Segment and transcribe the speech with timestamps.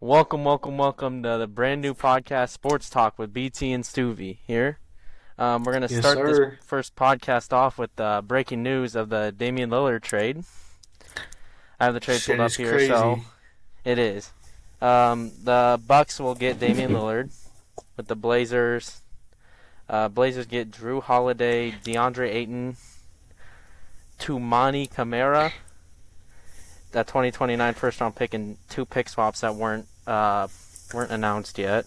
[0.00, 4.78] Welcome, welcome, welcome to the brand new podcast, Sports Talk with BT and Stueve here.
[5.38, 6.50] Um, we're going to Yes, start sir.
[6.56, 10.44] this first podcast off with uh, breaking news of the Damian Lillard trade.
[11.78, 12.88] I have the trade Shit pulled up here, crazy.
[12.88, 13.20] so
[13.84, 14.32] it is.
[14.80, 17.30] Um, the Bucks will get Damian Lillard
[17.96, 19.02] with the Blazers.
[19.88, 22.76] Uh, Blazers get Jrue Holiday, DeAndre Ayton,
[24.18, 25.52] Toumani Camara,
[26.92, 30.48] that 2029 first round pick, and two pick swaps that weren't uh,
[30.92, 31.86] weren't announced yet.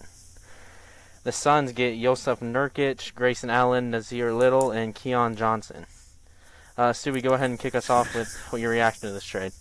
[1.24, 5.86] The Suns get Jusuf Nurkic, Grayson Allen, Nassir Little, and Keon Johnson.
[6.76, 9.52] Uh, Stueve, go ahead and kick us off with what your reaction to this trade.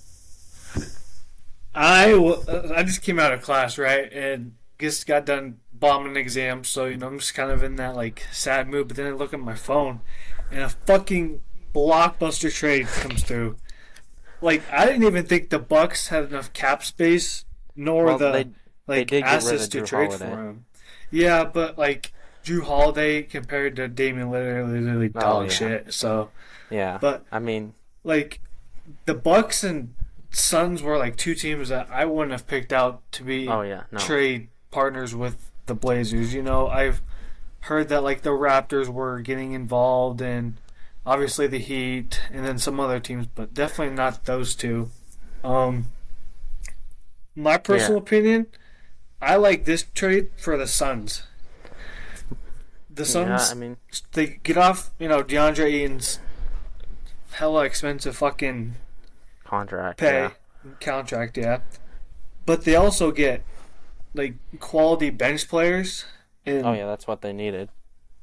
[1.76, 6.12] I w- uh, I just came out of class, right, and just got done bombing
[6.12, 8.88] an exam, so you know I'm just kind of in that like sad mood.
[8.88, 10.02] But then I look at my phone,
[10.52, 11.42] and a fucking
[11.73, 13.58] blockbuster trade comes through.
[14.42, 17.45] Like I didn't even think the Bucks had enough cap space,
[17.76, 18.50] nor Well, the they- they
[19.00, 20.30] like did get rid of assets to trade Holiday.
[20.30, 20.66] for him.
[21.12, 22.12] Yeah, but like
[22.44, 25.50] Jrue Holiday compared to Damian Lillard, literally Oh, dog yeah.
[25.52, 25.94] shit.
[25.94, 26.30] So,
[26.70, 28.42] Yeah, but I mean, like
[29.06, 29.94] the Bucks and
[30.31, 33.83] Suns were like two teams that I wouldn't have picked out to be oh yeah,
[33.92, 36.33] no, trade partners with the Blazers.
[36.33, 37.02] You know, I've
[37.61, 40.55] heard that like the Raptors were getting involved and
[41.05, 44.89] obviously the Heat and then some other teams, but definitely not those two.
[45.44, 45.86] Um
[47.36, 48.48] my personal opinion,
[49.22, 51.23] I like this trade for the Suns.
[52.89, 53.78] The Suns yeah, I mean,
[54.12, 56.20] they get off, you know, DeAndre Ayton's
[57.31, 58.76] hella expensive fucking
[59.44, 60.00] contract.
[60.00, 60.31] pay Yeah.
[60.80, 61.61] contract, yeah.
[62.45, 63.44] But they also get
[64.14, 66.06] like quality bench players.
[66.45, 67.70] And Oh yeah, that's what they needed.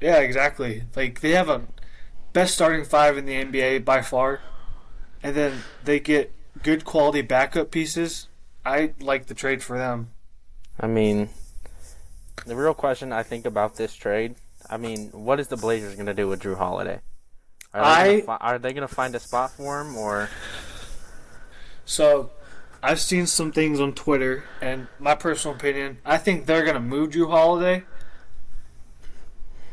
[0.01, 0.85] yeah, exactly.
[0.95, 1.63] Like they have a
[2.33, 4.41] best starting five in the NBA by far,
[5.23, 8.29] and then they get good quality backup pieces.
[8.65, 10.11] I like the trade for them.
[10.79, 11.31] I mean,
[12.47, 14.35] the real question I think about this trade,
[14.69, 17.01] I mean, what is the Blazers going to do with Jrue Holiday?
[17.73, 20.29] Are they, I- gonna, fi- are they going to find a spot for him, or
[21.85, 22.31] So,
[22.83, 27.11] I've seen some things on Twitter, and my personal opinion, I think they're gonna move
[27.11, 27.85] Jrue Holiday.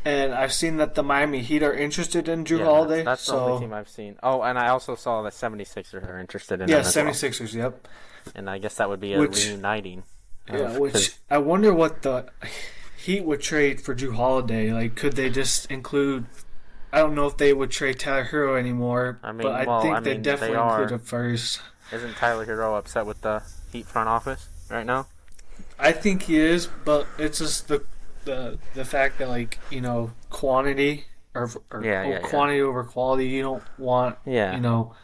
[0.04, 3.02] And I've seen that the Miami Heat are interested in Jrue Yeah, Holiday.
[3.02, 4.16] That's, that's the only team I've seen.
[4.22, 6.92] Oh, and I also saw the 76ers are interested in yeah, him well.
[7.14, 7.88] 76ers, yep.
[8.34, 10.04] And I guess that would be a Which- reuniting.
[10.48, 12.30] Yeah, of- which 'cause- I wonder what the
[12.96, 14.72] Heat would trade for Jrue Holiday.
[14.72, 16.26] Like, could they just include?
[16.92, 19.82] I don't know if they would trade Tyler Herro anymore, I mean, but I well,
[19.82, 20.82] think I they mean, definitely they are.
[20.82, 21.60] include him first.
[21.92, 25.06] isn't Tyler Herro upset with the Heat front office right now?
[25.78, 27.84] I think he is, but it's just the
[28.24, 32.18] the the fact that like you know quantity or, or Yeah, or yeah, yeah.
[32.20, 33.26] quantity over quality.
[33.26, 34.54] You don't want Yeah.
[34.54, 34.94] you know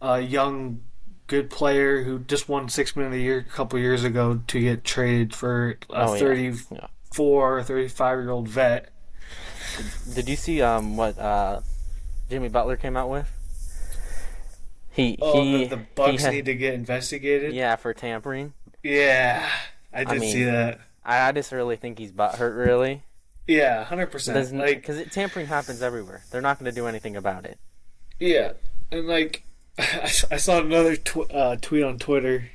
[0.00, 0.80] a young
[1.26, 4.60] good player who just won six man of the year a couple years ago to
[4.60, 6.20] get traded for a Oh, yeah.
[6.20, 6.86] thirty Yeah.
[7.18, 8.88] or thirty five year old vet.
[10.14, 11.60] Did you see um what uh
[12.28, 13.30] Jimmy Butler came out with?
[14.90, 17.54] He Oh, he the, the Bucks he had- need to get investigated.
[17.54, 18.52] yeah for tampering.
[18.82, 19.48] Yeah,
[19.92, 20.80] I did mean, see that.
[21.04, 23.04] I, I just really think he's butthurt really.
[23.46, 24.52] Yeah, hundred percent.
[24.56, 26.24] Like, because tampering happens everywhere.
[26.30, 27.58] They're not going to do anything about it.
[28.20, 28.52] yeah,
[28.90, 29.44] and like,
[29.78, 32.50] I, I saw another tw- uh, tweet on Twitter.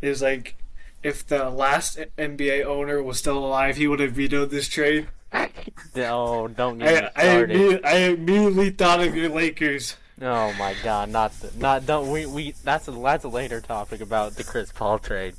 [0.00, 0.56] It was like,
[1.02, 5.08] if the last NBA owner was still alive, he would have vetoed this trade.
[5.96, 9.96] Oh, don't get I, I, imme- I immediately thought of your Lakers.
[10.20, 14.00] Oh my God, not the, not don't we we that's a that's a later topic
[14.00, 15.34] about the Chris Paul trade.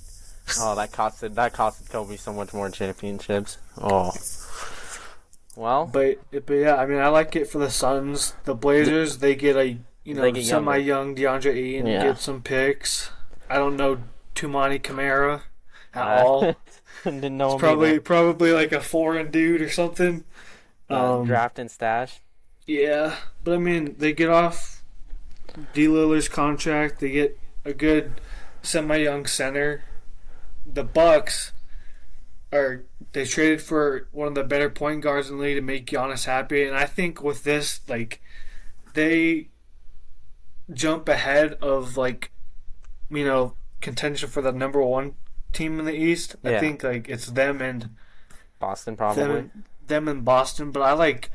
[0.60, 3.58] Oh, that costed that costed Kobe so much more championships.
[3.78, 4.12] Oh,
[5.56, 8.34] well, But but yeah, I mean, I like it for the Suns.
[8.46, 12.04] The Blazers, they get a you know semi young DeAndre Ayton, Yeah.
[12.04, 13.10] get some picks.
[13.50, 14.00] I don't know
[14.36, 15.44] Toumani Camara
[15.94, 16.56] at uh, all.
[17.04, 18.02] didn't know him probably either.
[18.02, 20.24] probably like a foreign dude or something.
[20.90, 22.22] Uh, Um, draft and stash.
[22.66, 24.84] Yeah, but I mean, they get off
[25.74, 27.00] D Lillard's contract.
[27.00, 28.22] They get a good
[28.62, 29.84] semi-young center.
[30.66, 31.52] The Bucks
[32.54, 35.86] are they traded for one of the better point guards in the league to make
[35.88, 38.22] Giannis happy, and I think with this, like,
[38.94, 39.50] they
[40.72, 42.32] jump ahead of like,
[43.10, 45.16] you know, contention for the number one
[45.52, 46.36] team in the East.
[46.44, 47.90] I think like it's them and
[48.60, 49.24] Boston probably.
[49.24, 51.30] them, them in Boston, but I like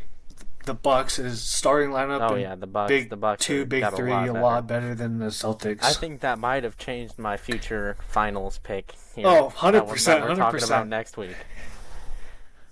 [0.65, 2.31] the Bucks is starting lineup.
[2.31, 2.89] oh yeah, the Bucks.
[2.89, 4.95] big the Bucks two, big three, a a lot, lot, better.
[4.95, 5.83] than the Celtics.
[5.83, 8.93] I think that might have changed my future finals pick.
[9.15, 10.67] Here, Oh, 100%, that We're talking 100%.
[10.67, 11.37] about next week.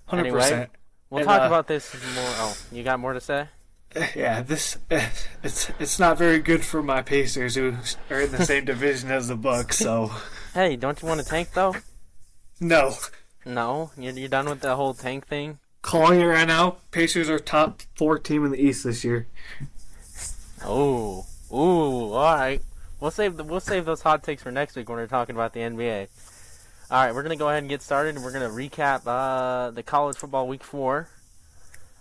[0.06, 0.70] hundred anyway, percent.
[1.10, 2.24] We'll And, talk uh, about this more.
[2.38, 3.46] Oh, you got more to say?
[4.14, 4.76] Yeah, this
[5.42, 7.76] it's it's not very good for my Pacers who
[8.10, 9.78] are in the same division as the Bucks.
[9.78, 10.12] So
[10.52, 11.74] Hey, don't you want to tank though?
[12.60, 12.94] No.
[13.44, 15.58] No, you're, you're done with the whole tank thing.
[15.82, 16.76] Calling it right now.
[16.90, 19.28] Pacers are top four team in the East this year.
[20.64, 22.60] Oh, ooh, all right.
[22.98, 25.52] We'll save the, we'll save those hot takes for next week when we're talking about
[25.52, 26.08] the NBA.
[26.90, 29.82] All right, we're gonna go ahead and get started, and we're gonna recap uh, the
[29.82, 31.08] college football week four.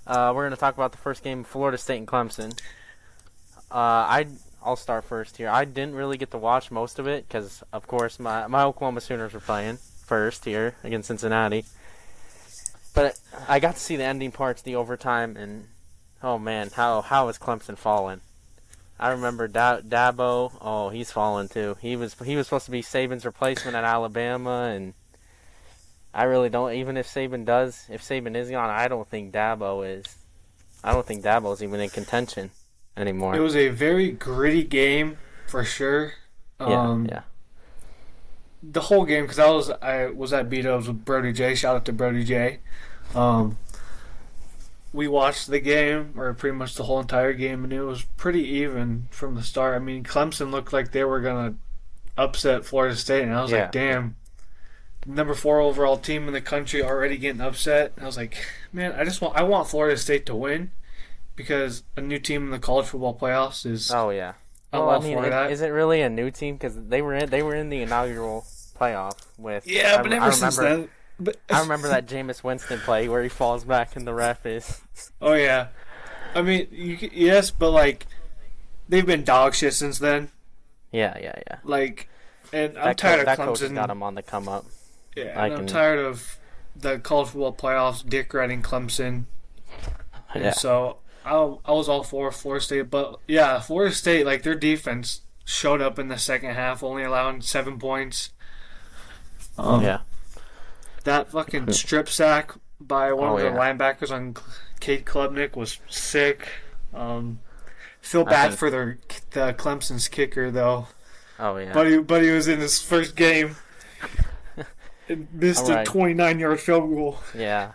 [0.08, 2.60] Uh, we're gonna talk about the first game, Florida State and Clemson.
[3.72, 4.28] Uh, I
[4.64, 5.50] I'll start first here.
[5.50, 9.02] I didn't really get to watch most of it because, of course, my my Oklahoma
[9.02, 11.66] Sooners were playing first here against Cincinnati.
[12.94, 15.68] But I got to see the ending parts, the overtime, and
[16.24, 18.22] oh man, how how is Clemson falling?
[19.00, 20.54] I remember da- Dabo.
[20.62, 21.78] Oh, he's fallen too.
[21.82, 24.94] He was he was supposed to be Saban's replacement at Alabama, and
[26.16, 26.72] I really don't.
[26.74, 30.06] Even if Saban does, if Saban is gone, I don't think Dabo is.
[30.84, 32.52] I don't think Dabo's even in contention
[32.96, 33.36] anymore.
[33.36, 35.18] It was a very gritty game
[35.48, 36.14] for sure.
[36.60, 37.24] yeah, Um, yeah,
[38.64, 41.54] the whole game because I was I was at B Dubs with Brody J.
[41.56, 42.60] Shout out to Brody J.
[43.14, 43.58] Um,
[44.94, 48.44] we watched the game or pretty much the whole entire game, and it was pretty
[48.48, 49.76] even from the start.
[49.76, 51.56] I mean, Clemson looked like they were gonna
[52.18, 53.64] upset Florida State, and I was Yeah.
[53.64, 54.16] like, damn.
[55.06, 57.94] Number four overall team in the country already getting upset.
[58.02, 58.38] I was like,
[58.74, 60.72] man, I just want I want Florida State to win
[61.36, 64.34] because a new team in the college football playoffs is Oh yeah.
[64.74, 65.52] I'm Well, all I mean, for it- that.
[65.52, 66.56] is it really a new team?
[66.56, 68.46] Because they were in they were in the inaugural
[68.80, 69.68] playoff with.
[69.68, 70.90] yeah, I, but I ever since remember- then.
[71.18, 74.82] But I remember that Jameis Winston play where he falls back and the ref is.
[75.22, 75.68] Oh yeah,
[76.34, 78.06] I mean, you, yes, but like
[78.90, 80.30] they've been dog shit since then.
[80.92, 81.58] Yeah, yeah, yeah.
[81.64, 82.10] Like,
[82.52, 84.66] and I'm That, tired co- of that coach has got him on the come up.
[85.16, 86.38] Yeah, I and I'm can- tired of
[86.76, 88.08] the college football playoffs.
[88.08, 89.26] Dick riding Clemson,
[90.34, 90.52] and Yeah.
[90.52, 91.34] so I,
[91.66, 92.90] I was all for Florida State.
[92.90, 97.42] But yeah, Florida State, like their defense showed up in the second half, only allowing
[97.42, 98.32] seven points.
[99.58, 100.00] Um, yeah.
[101.06, 102.52] That fucking strip sack
[102.82, 103.56] by one Oh, of the yeah.
[103.58, 104.36] linebackers on
[104.80, 106.50] Cade Klubnik was sick.
[106.94, 107.40] Um,
[108.02, 108.98] feel bad think- for their
[109.32, 110.88] the Clemson's kicker though.
[111.40, 111.74] Oh yeah.
[111.74, 113.56] Buddy, Buddy was in his first game.
[115.10, 115.88] And missed Alright.
[115.88, 117.20] a 29 yard field goal.
[117.36, 117.72] Yeah.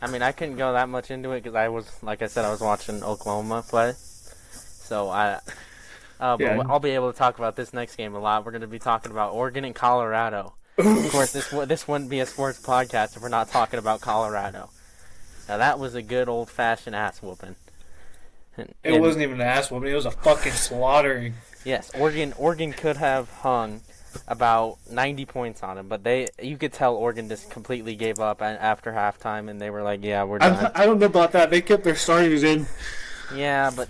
[0.00, 2.44] I mean, I couldn't go that much into it because I was, like I said,
[2.44, 3.94] I was watching Oklahoma play.
[3.96, 5.40] So I,
[6.20, 6.62] uh, but Yeah.
[6.68, 8.44] I'll be able to talk about this next game a lot.
[8.44, 10.54] We're going to be talking about Oregon and Colorado.
[10.78, 14.68] of course, this this wouldn't be a sports podcast if we're not talking about Colorado.
[15.48, 17.56] Now that was a good old fashioned ass whooping.
[18.58, 19.90] And- It and- wasn't even an ass whooping.
[19.90, 21.34] It was a fucking slaughtering.
[21.64, 22.34] Yes, Oregon.
[22.36, 23.80] Oregon could have hung
[24.28, 28.42] about 90 points on him, but they you could tell Oregon just completely gave up
[28.42, 31.50] after halftime, and they were like, "Yeah, we're done." I, I don't know about that.
[31.50, 32.66] They kept their starters in.
[33.34, 33.88] Yeah, but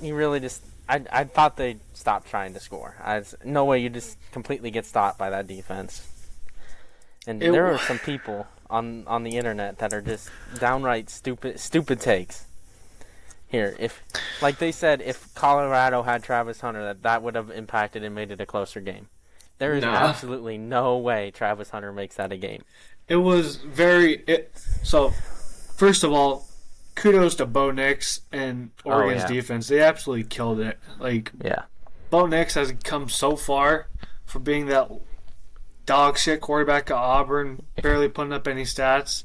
[0.00, 2.96] you really just I I thought they stopped trying to score.
[3.02, 6.06] I was, no way you just completely get stopped by that defense.
[7.26, 11.60] And It there are some people on on the internet that are just downright stupid
[11.60, 12.46] stupid takes.
[13.48, 14.02] Here, if
[14.42, 18.30] like they said, if Colorado had Travis Hunter, that that would have impacted and made
[18.30, 19.08] it a closer game.
[19.58, 19.94] There is Nah.
[19.94, 22.62] absolutely no way Travis Hunter makes that a game.
[23.08, 24.22] It was very.
[24.26, 25.10] It, so,
[25.76, 26.46] first of all,
[26.94, 29.28] kudos to Bo Nix and oh, Oregon's yeah.
[29.28, 29.68] defense.
[29.68, 30.78] They absolutely killed it.
[30.98, 31.62] Like, Yeah.
[32.10, 33.88] Bo Nix has come so far
[34.24, 34.90] from being that
[35.86, 39.24] dog shit quarterback at Auburn, barely putting up any stats,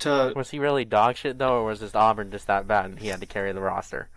[0.00, 2.98] to Was he really dog shit though, or was just Auburn just that bad and
[2.98, 4.08] he had to carry the roster?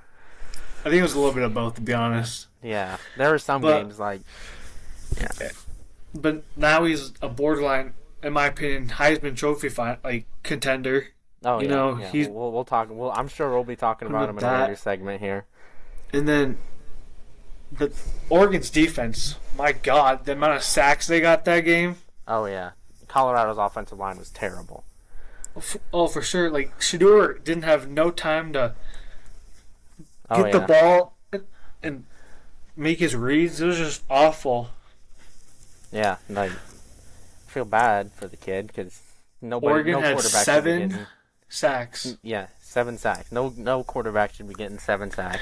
[0.81, 2.47] I think it was a little bit of both, to be honest.
[2.61, 4.21] Yeah, there were some But- games like
[6.13, 11.07] But now he's a borderline, in my opinion, Heisman Trophy fi- like contender.
[11.45, 12.07] oh You yeah, know, yeah.
[12.11, 12.87] he's- We'll, we'll talk.
[12.91, 15.45] Well, I'm sure we'll be talking about him in a That- later segment here.
[16.11, 16.57] And then
[17.71, 17.93] the
[18.29, 21.97] Oregon's defense, my God, the amount of sacks they got that game.
[22.27, 22.71] Oh yeah,
[23.07, 24.83] Colorado's offensive line was terrible.
[25.55, 25.61] Oh,
[25.93, 26.49] oh for sure.
[26.49, 28.73] Like Shedeur didn't have no time to
[30.31, 31.43] Oh get yeah, the ball and,
[31.83, 32.03] and
[32.75, 33.61] make his reads.
[33.61, 34.69] It was just awful.
[35.91, 36.17] Yeah.
[36.29, 39.01] Like, I feel bad for the kid because
[39.41, 41.05] nobody, Oregon no had quarterback seven getting.
[41.47, 42.05] Sacks.
[42.05, 43.31] Mm, yeah, seven sacks.
[43.31, 45.41] No, no quarterback should be getting seven sacks.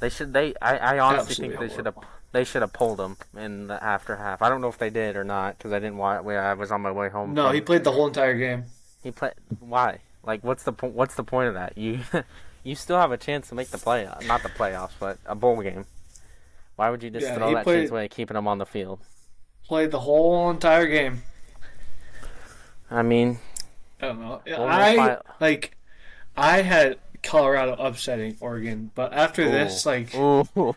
[0.00, 0.32] They should.
[0.32, 0.54] They.
[0.60, 1.96] I, I honestly Absolutely think they should have.
[2.32, 4.40] They should have pulled him in the after half.
[4.40, 6.24] I don't know if they did or not because I didn't watch.
[6.24, 7.34] I was on my way home.
[7.34, 8.64] No, from- he played the whole entire game.
[9.02, 9.34] He played.
[9.60, 9.98] Why?
[10.24, 11.76] Like, what's the po- what's the point of that?
[11.76, 12.00] You
[12.64, 15.60] you still have a chance to make the play, not the playoffs, but a bowl
[15.60, 15.86] game.
[16.80, 19.00] Why would you just Yeah, throw that played- chance away, keeping him on the field?
[19.66, 21.22] Played the whole entire game.
[22.90, 23.38] I mean,
[24.00, 24.40] I don't know.
[24.66, 25.76] I like.
[26.38, 30.74] I had Colorado upsetting Oregon, but after this, like, ooh,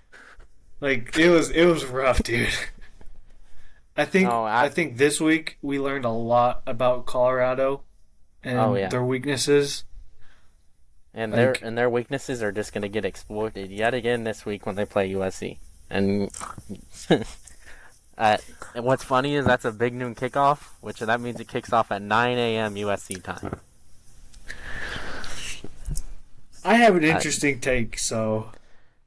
[0.81, 2.49] like it was it was rough, dude.
[3.95, 7.83] I think Oh, I, I- think this week we learned a lot about Colorado
[8.43, 8.89] and Oh, yeah.
[8.89, 9.85] their weaknesses.
[11.13, 14.65] And their and their weaknesses are just going to get exploited yet again this week
[14.65, 15.59] when they play USC.
[15.93, 16.29] And
[18.17, 18.37] uh,
[18.75, 21.91] and what's funny is that's a big noon kickoff, which that means it kicks off
[21.91, 22.73] at 9 a.m.
[22.75, 23.59] USC time.
[26.65, 28.51] I have an interesting take, so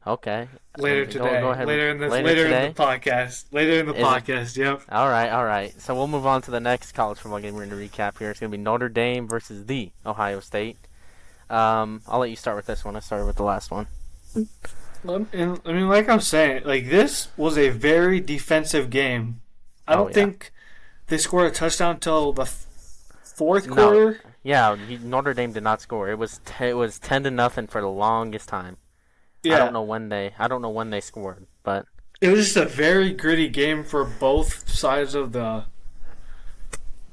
[0.06, 0.46] Okay.
[0.78, 1.66] later Go- today, go ahead.
[1.66, 4.56] later in the Later later, in the podcast, later in the Is it- podcast.
[4.56, 4.82] Yep.
[4.92, 5.72] All right, all right.
[5.80, 8.30] So we'll move on to the next college football game we're going to recap here.
[8.30, 10.76] It's going to be Notre Dame versus the Ohio State.
[11.50, 12.94] Um, I'll let you start with this one.
[12.94, 13.86] I started with the last one.
[15.08, 19.40] And I mean, like I'm saying, like this was a very defensive game.
[19.86, 20.14] I Oh, don't yeah.
[20.14, 20.52] think
[21.08, 23.74] they scored a touchdown until the fourth No.
[23.74, 24.20] quarter.
[24.42, 26.08] Yeah, Notre Dame did not score.
[26.08, 28.76] It was t- it was ten to nothing for the longest time.
[29.42, 31.86] Yeah, I don't know when they I don't know when they scored, but
[32.20, 35.64] it was just a very gritty game for both sides of the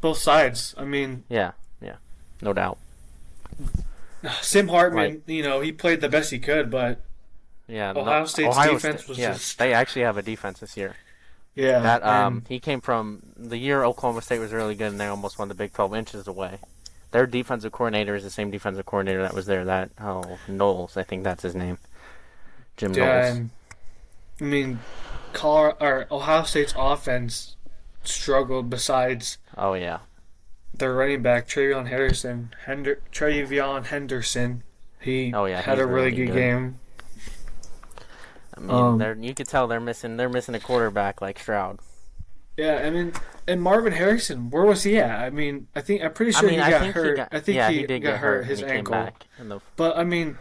[0.01, 0.73] both sides.
[0.77, 1.95] I mean, yeah, yeah,
[2.41, 2.77] no doubt.
[4.41, 7.01] Sam Hartman, you know, he played the best he could, but
[7.67, 10.59] Yeah, Ohio no- State's Ohio defense State- was yeah, just- they actually have a defense
[10.59, 10.95] this year.
[11.55, 14.99] yeah, That um, and- he came from the year Oklahoma State was really good, and
[14.99, 16.59] they almost won the Big 12 inches away.
[17.11, 19.63] Their defensive coordinator is the same defensive coordinator that was there.
[19.65, 21.77] That oh Knowles, I think that's his name,
[22.75, 23.49] Jim yeah, Knowles.
[24.41, 24.79] I mean,
[25.31, 27.55] Colorado, or Ohio State's offense
[28.03, 28.69] struggled.
[28.69, 29.99] Besides Oh yeah,
[30.73, 34.63] their running back TreVeyon Henderson, Hender, TreVeyon Henderson,
[34.99, 36.33] he Oh, yeah, had a really, really good, good.
[36.33, 36.79] game.
[38.57, 41.79] I mean, Um, they're you could tell they're missing they're missing a quarterback like Stroud.
[42.57, 43.13] Yeah, I mean,
[43.47, 45.19] and Marvin Harrison, where was he at?
[45.21, 47.07] I mean, I think I'm pretty I sure mean, he I got think hurt.
[47.07, 48.77] he got I think yeah he, he did got get hurt hurt his and he
[48.77, 48.93] ankle.
[48.95, 49.25] came back.
[49.37, 50.37] In the, But I mean,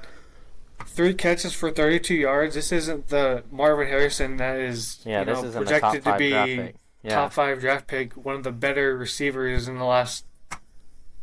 [0.86, 2.54] three catches for 32 yards.
[2.54, 6.04] This isn't the Marvin Harrison that is yeah, you this know, isn't a top projected
[6.04, 6.72] to be.
[7.02, 10.24] Yeah, top five draft pick, one of the better receivers in the last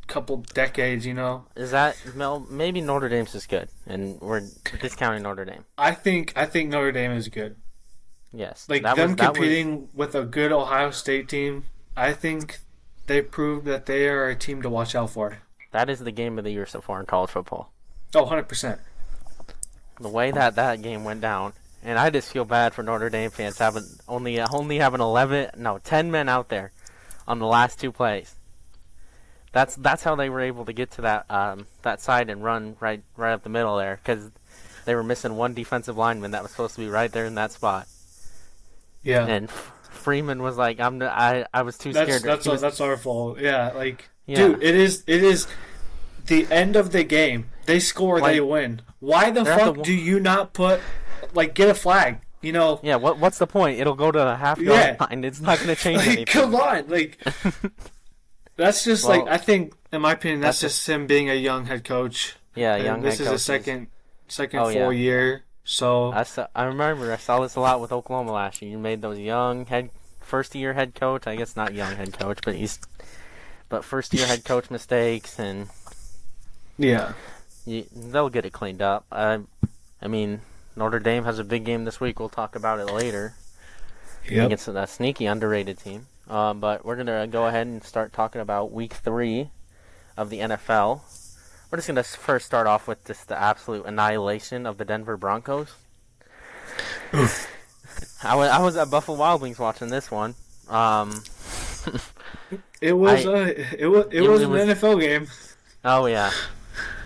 [0.09, 1.05] couple decades.
[1.05, 2.45] You know, is that Mel?
[2.49, 4.41] Maybe Notre Dame's is good, and we're
[4.81, 5.63] discounting Notre Dame.
[5.77, 7.55] I think I think Notre Dame is good.
[8.33, 11.63] Yes, Like that them was, that was- competing with a good Ohio State team.
[11.95, 12.59] I think
[13.07, 15.39] they proved that they are a team to watch out for.
[15.71, 17.71] that is the game of the year so far in college football.
[18.15, 18.79] Oh, 100 percent.
[19.99, 23.31] the way that that game went down, and I just feel bad for Notre Dame
[23.31, 26.71] fans having only only having eleven, no, ten men out there
[27.27, 28.35] on the last two plays.
[29.51, 32.75] That's that's how they were able to get to that um, that side and run
[32.79, 34.29] right right up the middle there because
[34.85, 37.51] they were missing one defensive lineman that was supposed to be right there in that
[37.51, 37.87] spot,
[39.03, 39.25] Yeah.
[39.25, 42.95] and Freeman was like, "I'm I I was too That's scared." that's was- that's our
[42.97, 43.39] fault.
[43.39, 44.35] Yeah, like Yeah.
[44.37, 45.47] dude, it is it is
[46.27, 47.49] the end of the game.
[47.65, 48.81] They score, they win.
[48.99, 50.79] Why the They're the fuck do you not put
[51.33, 52.19] like get a flag?
[52.41, 53.79] You know, yeah, what what's the point?
[53.79, 55.05] It'll go to the half yard Yeah.
[55.05, 55.23] line.
[55.23, 56.25] It's not going to change like anything.
[56.27, 57.17] come on, like
[58.59, 61.33] that's just Well, like I think, in my opinion, that's, that's just him being a
[61.33, 62.35] young head coach.
[62.55, 63.87] Yeah, And young this is his second
[64.27, 64.99] second Oh, full yeah.
[64.99, 68.69] year, so I saw, I remember I saw this a lot with Oklahoma last year.
[68.71, 71.25] You made those young head first year head coach.
[71.25, 72.79] I guess not young head coach, but he's
[73.69, 75.69] but first year head coach mistakes, and
[76.77, 77.13] yeah,
[77.65, 79.05] you, they'll get it cleaned up.
[79.11, 79.39] I
[80.01, 80.41] I mean
[80.75, 82.19] Notre Dame has a big game this week.
[82.19, 83.35] We'll talk about it later
[84.29, 84.47] yep.
[84.47, 86.07] against a sneaky underrated team.
[86.29, 89.49] Um, but we're gonna go ahead and start talking about Week Three
[90.15, 91.01] of the NFL.
[91.71, 95.73] We're just gonna first start off with just the absolute annihilation of the Denver Broncos.
[98.23, 100.35] I was I was at Buffalo Wild Wings watching this one.
[100.67, 101.23] Um,
[102.81, 103.45] It was I- uh,
[103.77, 105.27] it was it, It- was an was- NFL game.
[105.83, 106.31] oh yeah,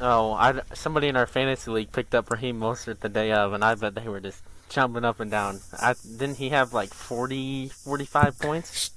[0.01, 3.63] oh I somebody in our fantasy league picked up Raheem Mostert the day of, and
[3.65, 5.61] I bet they were just jumping up and down.
[5.81, 8.91] I, didn't he have like 40, 45 points?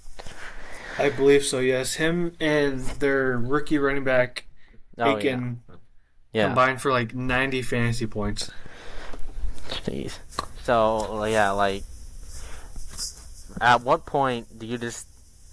[0.99, 1.59] I believe so.
[1.59, 4.47] Yes, him and their rookie running back
[4.99, 5.75] Oh Achane yeah,
[6.33, 6.47] yeah.
[6.47, 8.51] combined for like 90 fantasy points.
[9.69, 10.19] Jeez.
[10.63, 11.83] So yeah, like,
[13.61, 15.07] at what point do you just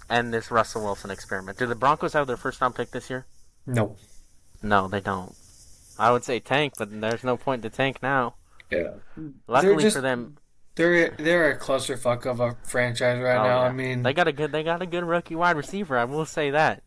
[0.08, 1.58] end this Russell Wilson experiment?
[1.58, 3.26] Do the Broncos have their first round pick this year?
[3.66, 3.96] No.
[4.62, 5.34] No, they don't.
[5.98, 8.34] I would say tank, but there's no point to tank now.
[8.70, 8.92] Yeah.
[9.46, 10.38] Luckily just- for them,
[10.76, 13.62] They're they're a clusterfuck of a franchise right oh, now.
[13.62, 13.68] yeah.
[13.68, 15.96] I mean, they got a good they got a good rookie wide receiver.
[15.96, 16.82] I will say that.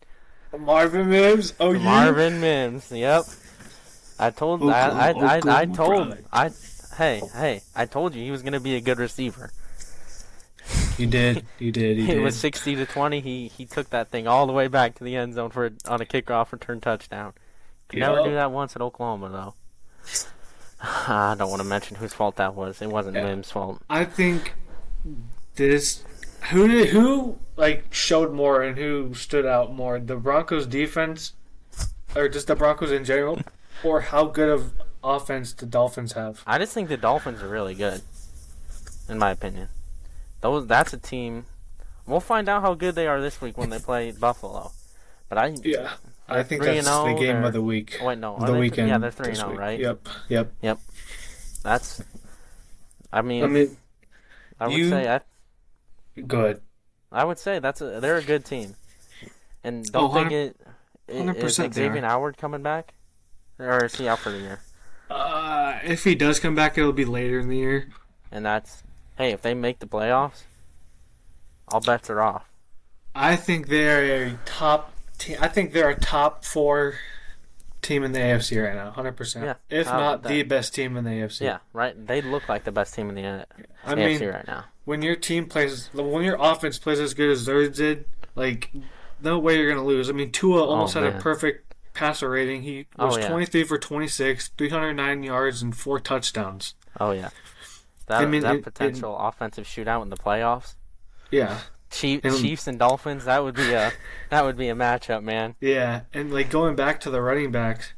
[0.58, 1.54] Marvin Mims.
[1.60, 1.80] Oh, you.
[1.80, 2.92] Marvin Mims.
[2.92, 3.24] Yep.
[4.20, 6.26] I told I I, I, I told pride.
[6.34, 6.52] I
[6.98, 9.52] hey hey I told you he was gonna be a good receiver.
[10.98, 11.46] You did.
[11.60, 11.98] You did.
[11.98, 12.24] You It did.
[12.24, 13.22] was sixty to twenty.
[13.22, 16.02] He he took that thing all the way back to the end zone for on
[16.02, 17.34] a kickoff return touchdown.
[17.88, 19.54] Could never do that once at Oklahoma though.
[20.82, 22.82] I don't want to mention whose fault that was.
[22.82, 23.24] It wasn't Yeah.
[23.26, 23.82] Mims' fault.
[23.90, 24.54] I think
[25.56, 26.04] this.
[26.52, 30.00] Who did who like showed more and who stood out more?
[30.00, 31.34] The Broncos defense,
[32.16, 33.40] or just the Broncos in general,
[33.84, 36.44] or how good of offense the Dolphins have?
[36.46, 38.02] I just think the Dolphins are really good,
[39.10, 39.70] in my opinion.
[40.42, 41.46] Those that's a team.
[42.06, 44.72] We'll find out how good they are this week when they play Buffalo.
[45.28, 45.94] But I Yeah,
[46.30, 48.00] I think Three that's the oh, game they're- of the week.
[48.02, 48.90] wait no the they- weekend.
[48.90, 49.80] Yeah, they're three and zero, right?
[49.80, 50.52] Yep, yep.
[50.62, 50.80] Yep.
[51.64, 52.02] That's.
[53.14, 53.78] I mean, I mean,
[54.60, 55.22] I would you- say I,
[56.26, 56.62] good.
[57.12, 58.76] I would say that's a they're a good team,
[59.64, 60.60] and Oh, don't think it.
[61.10, 62.02] 100% they Xavier.
[62.02, 62.94] Howard coming back,
[63.58, 64.60] or is he out for the year?
[65.10, 67.88] Uh, if he does come back, it'll be later in the year.
[68.30, 68.84] And that's
[69.18, 70.44] hey, if they make the playoffs,
[71.70, 72.50] all bets are off.
[73.16, 75.38] I think they're a top team.
[75.42, 76.96] I think they're a top four
[77.82, 79.46] team in the AFC right now, hundred percent.
[79.46, 81.42] Yeah, If not the best team in the AFC.
[81.42, 81.96] Yeah, right.
[82.08, 83.44] They look like the best team in the uh,
[83.86, 84.66] I AFC mean, right now.
[84.86, 88.06] when your team plays, when your offense plays as good as theirs did,
[88.36, 88.72] like
[89.22, 90.10] no way you're gonna lose.
[90.10, 92.62] I mean, Tua almost had a Oh, perfect passer rating.
[92.64, 93.28] He was Oh, yeah.
[93.30, 96.76] 23 for 26, 309 yards, and four touchdowns.
[97.00, 97.30] Oh yeah,
[98.08, 100.76] that I mean, that it- it- potential offensive shootout in the playoffs.
[101.32, 103.26] Yeah, Chief, And- Chiefs and Dolphins.
[103.26, 103.92] That would be a
[104.30, 105.56] that would be a matchup, man.
[105.62, 107.94] yeah, and like going back to the running backs,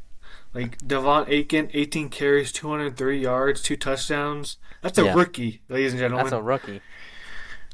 [0.54, 4.58] like De'Von Achane, 18 carries, 203 yards, two touchdowns.
[4.82, 5.14] That's a Yeah.
[5.14, 6.26] rookie, ladies and gentlemen.
[6.26, 6.82] That's a rookie.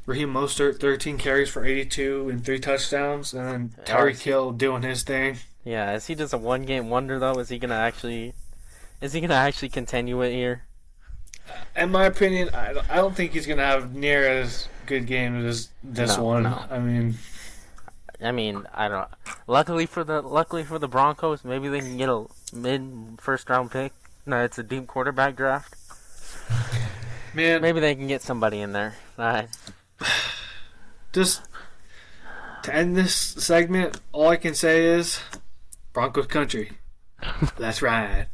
[0.06, 5.02] Raheem Mostert, 13 carries for 82 and three touchdowns, and then Tyreek Hill doing his
[5.02, 5.38] thing.
[5.64, 7.38] Yeah, is he just a one game wonder though?
[7.40, 8.32] Is he gonna actually?
[9.00, 10.62] Is he gonna actually continue it here?
[11.76, 15.44] In my opinion, I don't- I don't think he's gonna have near as good game
[15.46, 16.42] as this No, one.
[16.44, 16.64] no.
[16.70, 17.14] I mean,
[18.22, 19.08] I mean, I don't.
[19.46, 23.70] Luckily for the luckily for the Broncos, maybe they can get a mid first round
[23.70, 23.92] pick.
[24.24, 25.74] No, it's a deep quarterback draft.
[27.34, 28.94] man, Maybe they can get somebody in there.
[29.18, 29.42] Uh,
[31.12, 31.42] just
[32.64, 35.20] to end this segment, all I can say is
[35.92, 36.72] Broncos country.
[37.58, 38.26] That's right.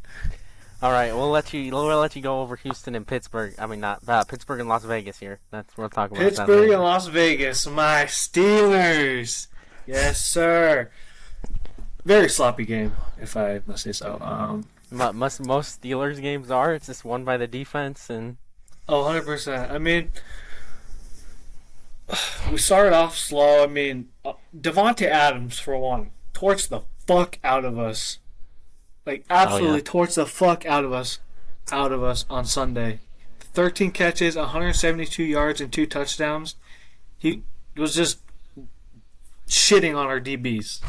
[0.83, 1.71] All right, we'll let you.
[1.73, 3.55] We'll let you go over Houston and Pittsburgh.
[3.59, 5.39] I mean, not uh, Pittsburgh and Las Vegas here.
[5.51, 9.47] That's we'll talk about that Pittsburgh and Las Vegas, my Steelers.
[9.87, 10.91] Yes, sir.
[12.05, 14.19] Very sloppy game, if I must say so.
[14.21, 16.75] Um, Mo- Most most Steelers games are.
[16.75, 18.39] It's just won by the defense and
[18.89, 19.71] Oh, 100%.
[19.71, 20.11] I mean,
[22.51, 23.63] we started off slow.
[23.63, 28.19] I mean, uh, Davante Adams, for one, torched the fuck out of us.
[29.05, 29.85] Like, absolutely yeah.
[29.85, 31.19] torched the fuck out of us,
[31.71, 33.01] out of us on Sunday.
[33.55, 36.55] 13 catches, 172 yards, and two touchdowns.
[37.19, 37.43] He
[37.77, 38.21] was just
[39.49, 40.81] shitting on our DBs.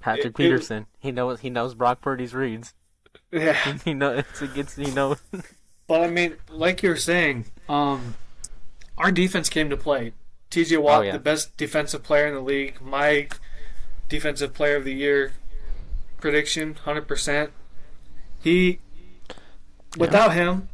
[0.00, 0.86] Patrick It- it- Peterson.
[0.98, 2.74] he knows he knows Brock Purdy's reads.
[3.30, 3.78] Yeah.
[3.84, 5.18] He knows it's against he knows.
[5.86, 8.14] But I mean, like you were saying, um,
[8.98, 10.12] our defense came to play.
[10.50, 10.78] T.J.
[10.78, 11.12] Watt, Oh, yeah.
[11.12, 12.80] the best defensive player in the league.
[12.80, 13.28] My
[14.08, 15.32] defensive player of the year
[16.20, 17.50] prediction, hundred percent.
[18.42, 18.80] He,
[19.96, 20.68] without him,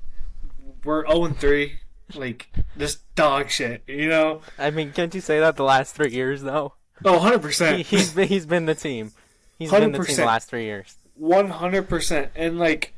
[0.85, 1.81] we're zero and three.
[2.15, 4.43] Like this dog shit, you know.
[4.59, 6.75] I mean, can't you say that the last three years though?
[7.05, 7.87] Oh, 100 percent.
[7.87, 9.13] he's been he's been the team.
[9.59, 10.27] He's been the team the 100%.
[10.27, 10.97] last three years.
[11.17, 12.93] One hundred percent, and like,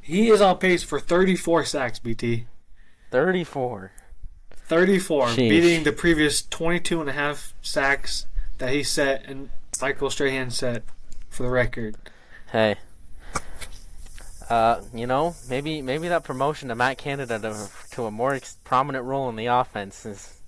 [0.00, 1.98] he is on pace for thirty-four sacks.
[1.98, 2.46] BT.
[3.10, 3.92] Thirty four.
[4.70, 5.36] 34, Sheesh.
[5.36, 8.26] beating the previous 22 and a half sacks
[8.58, 9.50] that he set and
[9.82, 10.84] Michael Strahan set
[11.30, 11.96] for the record.
[12.52, 12.76] Hey.
[14.48, 18.56] Uh, you know, maybe maybe that promotion to Matt Canada to, to a more ex-
[18.64, 20.40] prominent role in the offense is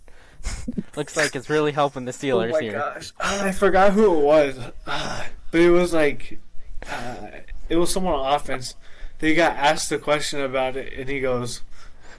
[0.97, 2.49] looks like it's really helping the Steelers here.
[2.49, 2.73] oh my here.
[2.73, 3.13] gosh.
[3.21, 4.59] Ah, I forgot who it was.
[4.89, 6.41] Ah, but it was like,
[6.91, 7.29] uh,
[7.69, 8.75] it was someone on offense.
[9.21, 11.63] They got asked the question about it and he goes,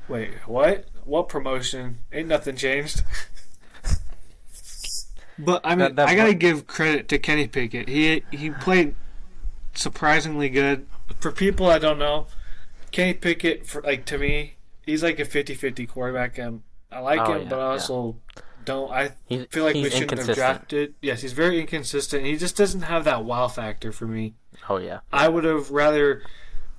[0.07, 0.85] Wait, what?
[1.03, 1.97] What promotion?
[2.13, 3.03] Ain't nothing changed.
[5.39, 7.89] But I mean, That- that I gotta pro- give credit to Kenny Pickett.
[7.89, 8.95] He he played
[9.73, 10.87] surprisingly good.
[11.19, 12.27] For people I don't know,
[12.91, 16.37] Kenny Pickett, for like to me, he's like a 50-50 quarterback.
[16.37, 17.69] And I like Oh, him, yeah, but I yeah.
[17.71, 18.17] also
[18.65, 18.91] don't.
[18.91, 20.37] I He, feel like we shouldn't have inconsistent.
[20.37, 20.93] drafted.
[21.01, 22.25] Yes, he's very inconsistent.
[22.25, 24.33] He just doesn't have that wow factor for me.
[24.69, 24.99] Oh yeah.
[25.11, 26.21] I would have rather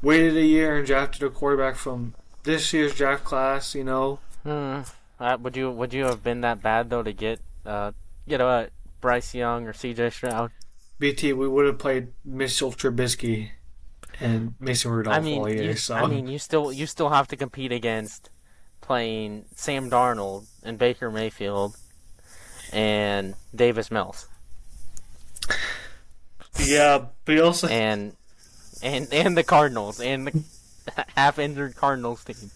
[0.00, 2.14] waited a year and drafted a quarterback from
[2.44, 3.74] this year's draft class.
[3.74, 4.80] You know, Hmm.
[5.18, 7.92] Uh, would you would you have been that bad though to get uh
[8.28, 10.10] get a Bryce Young or C.J.
[10.10, 10.50] Stroud?
[10.98, 13.50] BT, we would have played Mitchell Trubisky
[14.20, 15.62] and Mason Rudolph I mean, all year.
[15.62, 18.30] you, so I mean, you still you still have to compete against
[18.80, 21.76] playing Sam Darnold and Baker Mayfield
[22.72, 24.28] and Davis Mills
[26.58, 28.14] yeah, but also and
[28.82, 30.44] and and the Cardinals and the
[31.16, 32.50] half injured Cardinals team.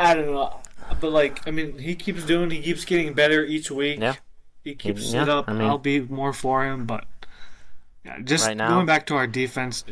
[0.00, 0.56] I don't know,
[1.00, 2.50] but like I mean, he keeps doing.
[2.50, 4.00] He keeps getting better each week.
[4.00, 4.14] Yeah.
[4.64, 5.48] He keeps Yeah, it up.
[5.48, 7.04] I mean- I'll be more for him, but
[8.04, 9.84] yeah, just Right now- going back to our defense.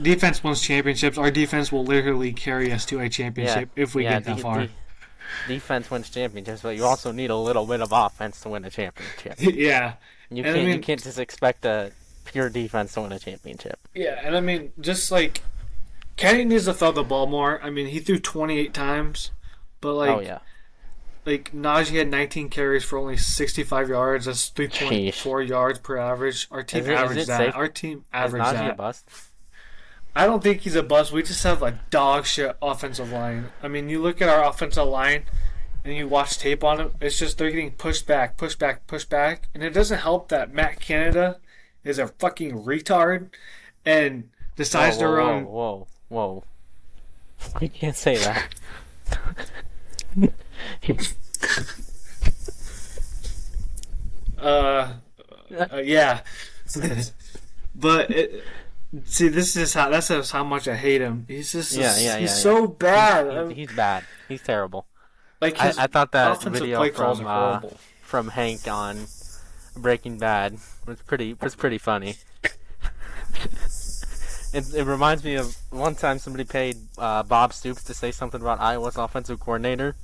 [0.00, 1.18] Defense wins championships.
[1.18, 4.42] Our defense will literally carry us to a championship if we yeah, get that de-
[4.42, 4.60] far.
[4.62, 4.70] de-
[5.48, 8.70] defense wins championships, but you also need a little bit of offense to win a
[8.70, 9.34] championship.
[9.38, 9.94] yeah,
[10.30, 11.92] You can't you mean- can't just expect a
[12.24, 13.78] pure defense to win a championship.
[13.94, 15.42] yeah, and I mean, just like
[16.16, 17.60] Kenny needs to throw the ball more.
[17.62, 19.30] I mean, he threw 28 times,
[19.82, 20.38] but oh, like oh yeah,
[21.26, 24.24] like Najee had 19 carries for only 65 yards.
[24.24, 26.48] That's 3.4 yards per average.
[26.50, 27.38] Our team Is it- is averaged that.
[27.38, 27.54] safe?
[27.54, 29.10] Our team is averaged Najee a bust?
[30.14, 31.12] I don't think he's a bust.
[31.12, 33.46] We just have a dog shit offensive line.
[33.62, 35.24] I mean, you look at our offensive line
[35.84, 36.92] and you watch tape on them.
[37.00, 40.52] It's just they're getting pushed back, pushed back, pushed back, and it doesn't help that
[40.52, 41.38] Matt Canada
[41.82, 43.30] is a fucking retard
[43.86, 45.44] and decides whoa, to run.
[45.46, 46.44] Whoa, whoa, whoa!
[47.60, 48.48] You can't say that.
[54.42, 54.94] Uh,
[55.56, 56.20] uh, yeah.
[57.76, 58.42] but it,
[59.04, 61.24] see, this is how that's just how much I hate him.
[61.28, 63.28] He's just Yeah, yeah, he's yeah, so bad.
[63.28, 64.04] I he's, he's bad.
[64.28, 64.86] He's terrible.
[65.40, 67.60] like I, I thought that video from uh,
[68.02, 69.06] from Hank on
[69.76, 72.16] Breaking Bad was pretty was pretty funny.
[74.52, 78.40] It, it reminds me of one time somebody paid uh, Bob Stoops to say something
[78.40, 79.96] about Iowa's offensive coordinator.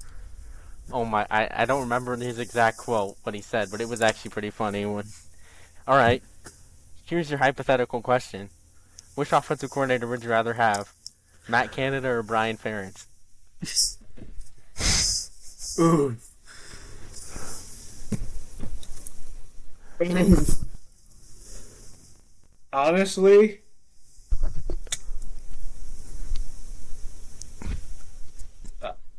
[0.90, 1.26] Oh my!
[1.30, 4.50] I, I don't remember his exact quote what he said, but it was actually pretty
[4.50, 4.86] funny.
[4.86, 5.04] When
[5.86, 6.22] all right,
[7.04, 8.48] here's your hypothetical question:
[9.14, 10.92] Which offensive coordinator would you rather have,
[11.46, 13.06] Matt Canada or Brian Ferentz?
[15.78, 16.16] Ooh.
[22.72, 23.60] Honestly,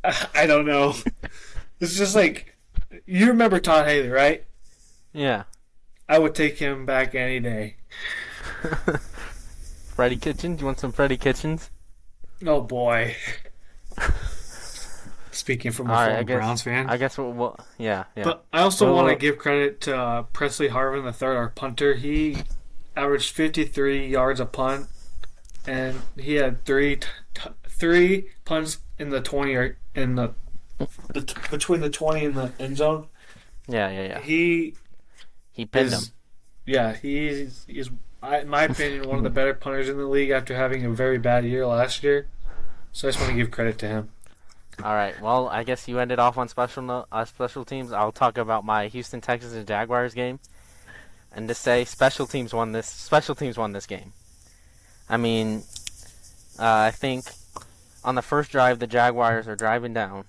[0.34, 0.94] I- don't know.
[1.80, 2.56] It's just like
[3.06, 4.44] you remember Todd Haley, right?
[5.12, 5.44] Yeah,
[6.08, 7.76] I would take him back any day.
[9.94, 10.60] Freddie Kitchens.
[10.60, 11.70] You want some Freddie Kitchens?
[12.46, 13.16] Oh boy.
[15.32, 16.90] Speaking from a right, former guess- Browns fan.
[16.90, 18.24] I guess we'll, we'll yeah, yeah.
[18.24, 21.48] But I also Well, want to give credit to uh, Pressley Harvin the third, our
[21.48, 21.94] punter.
[21.94, 22.38] He
[22.96, 24.88] averaged 53 yards a punt,
[25.66, 30.34] and he had three t- t- three punts in the 20 or in the,
[31.12, 33.06] the t- between the 20 and the end zone.
[33.68, 34.20] yeah, yeah, yeah.
[34.20, 34.74] He
[35.52, 36.02] He pinned him.
[36.66, 37.90] yeah, he's is
[38.22, 40.90] I, in my opinion one of the better punters in the league after having a
[40.90, 42.28] very bad year last year.
[42.92, 44.10] So I just want to give credit to him.
[44.82, 45.18] All right.
[45.20, 47.92] Well, I guess you ended off on special uh, special teams.
[47.92, 50.38] I'll talk about my Houston Texans and Jaguars game,
[51.32, 52.86] and to say special teams won this.
[52.86, 54.12] Special teams won this game.
[55.08, 55.64] I mean,
[56.58, 57.24] uh, I think
[58.04, 60.24] on the first drive the Jaguars are driving down,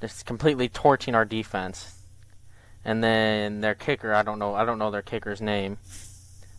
[0.00, 1.98] just completely torching our defense,
[2.84, 4.12] and then their kicker.
[4.12, 4.54] I don't know.
[4.54, 5.78] I don't know their kicker's name.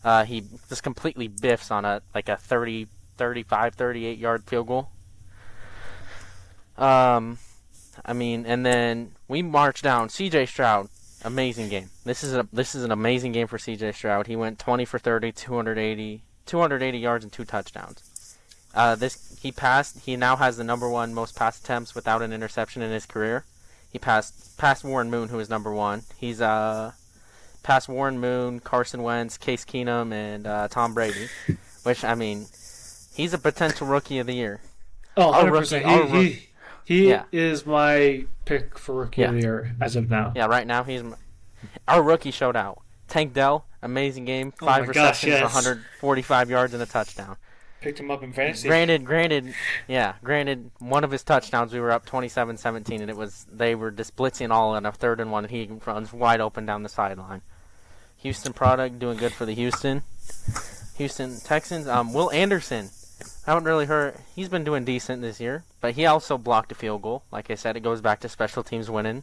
[0.03, 4.89] Uh, he just completely biffs on a like a 30, 35, 38 yard field goal.
[6.77, 7.37] Um,
[8.05, 10.09] I mean, and then we march down.
[10.09, 10.47] C.J.
[10.47, 10.89] Stroud,
[11.23, 11.89] amazing game.
[12.03, 13.93] This is a this is an amazing game for C.J.
[13.93, 14.27] Stroud.
[14.27, 18.03] He went 20 for 30, 280, 280 yards and two touchdowns.
[18.75, 19.99] Uh, this he passed.
[20.01, 23.45] He now has the number one most pass attempts without an interception in his career.
[23.89, 26.03] He passed passed Warren Moon, who is number one.
[26.17, 26.91] He's uh
[27.63, 31.27] passed Warren Moon, Carson Wentz, Case Keenum, and uh, Tom Brady.
[31.83, 32.47] Which I mean,
[33.13, 34.59] he's a potential rookie of the year.
[35.17, 35.51] Oh, Our 100%.
[35.51, 36.49] rookie- he, our he,
[36.83, 37.23] he Yeah.
[37.31, 40.33] is my pick for rookie of the year as of now.
[40.35, 41.15] Yeah, right now he's m-
[41.87, 42.81] our rookie showed out.
[43.07, 45.43] Tank Dell, amazing game, Oh five my gosh, receptions, yes.
[45.43, 47.37] 145 yards and a touchdown.
[47.85, 48.67] Picked him up in fantasy.
[48.67, 49.53] Granted, granted,
[49.87, 53.91] yeah, granted, one of his touchdowns we were up 27-17, and it was they were
[53.91, 56.89] just blitzing all in a third and one, and he runs wide open down the
[56.89, 57.43] sideline.
[58.17, 60.01] Houston product doing good for the Houston,
[60.97, 61.87] Houston Texans.
[61.87, 62.89] Um, Will Anderson,
[63.45, 64.15] I haven't really heard.
[64.35, 67.21] He's been doing decent this year, but he also blocked a field goal.
[67.31, 69.21] Like I said, it goes back to special teams winning.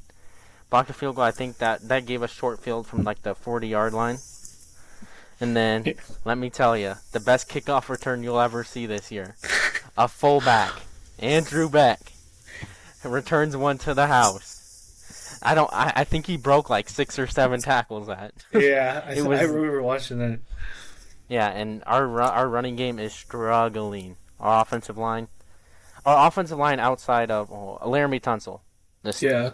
[0.70, 1.24] Blocked a field goal.
[1.24, 4.18] I think that that gave us short field from like the 40 yard line.
[5.40, 5.92] And then, Yeah.
[6.24, 9.34] let me tell you, the best kickoff return you'll ever see this year.
[9.96, 10.72] A fullback,
[11.18, 12.00] Andrew Beck,
[13.04, 15.38] returns one to the house.
[15.42, 15.72] I don't.
[15.72, 18.06] I, I think he broke like six or seven tackles.
[18.06, 18.32] That.
[18.52, 20.38] yeah, I, was- I remember watching that.
[21.28, 24.16] Yeah, and our our running game is struggling.
[24.38, 25.28] Our offensive line,
[26.06, 28.60] our offensive line outside of oh, Laremy Tunsil.
[29.02, 29.52] This, Yeah.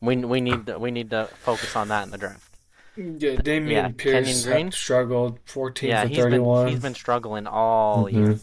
[0.00, 2.51] we we need to, we need to focus on that in the draft.
[2.96, 4.66] Yeah, Dameon Yeah, Pierce Kenyon Green?
[4.66, 6.64] have struggled 14 yeah, for he's 31.
[6.64, 8.12] been he's been struggling all Mhm.
[8.12, 8.38] year.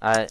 [0.00, 0.28] I,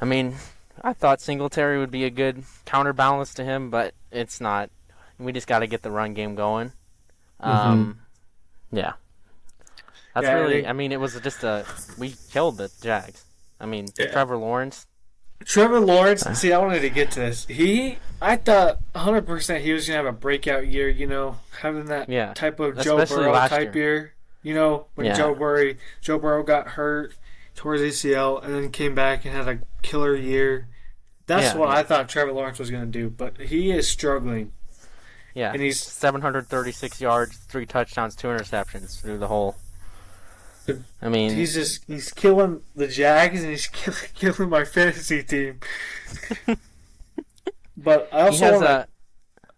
[0.00, 0.34] I mean,
[0.82, 4.70] I thought Singletary would be a good counterbalance to him, but it's not.
[5.18, 6.72] We just got to get the run game going.
[7.40, 8.00] Um,
[8.72, 8.94] yeah.
[10.14, 10.54] That's Yeah, I really.
[10.54, 11.64] think- I mean, it was just a.
[11.98, 13.24] We killed the Jags.
[13.60, 14.10] I mean, Yeah.
[14.10, 14.86] Trevor Lawrence.
[15.44, 16.32] Trevor Lawrence, ah.
[16.32, 17.46] see, I wanted to get to this.
[17.46, 21.86] He, I thought 100% he was going to have a breakout year, you know, having
[21.86, 22.32] that Yeah.
[22.34, 24.14] type of Joe Especially Burrow last type year.
[24.42, 25.14] You know, when Yeah.
[25.14, 27.14] Joe Burrow, Joe Burrow got hurt
[27.54, 30.68] towards ACL and then came back and had a killer year.
[31.26, 31.70] That's Yeah, what.
[31.70, 34.52] I thought Trevor Lawrence was going to do, but he is struggling.
[35.34, 35.52] Yeah.
[35.52, 39.56] And he's- 736 yards, three touchdowns, two interceptions through the whole.
[41.02, 45.60] I mean, He's just he's killing the Jags and he's killing, killing my fantasy team.
[47.76, 48.88] but I also want to.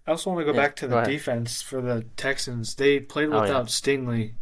[0.07, 2.75] I also want to go Yeah, back to the defense for the Texans.
[2.77, 3.69] They played Oh, without yeah.
[3.97, 4.35] Stingley.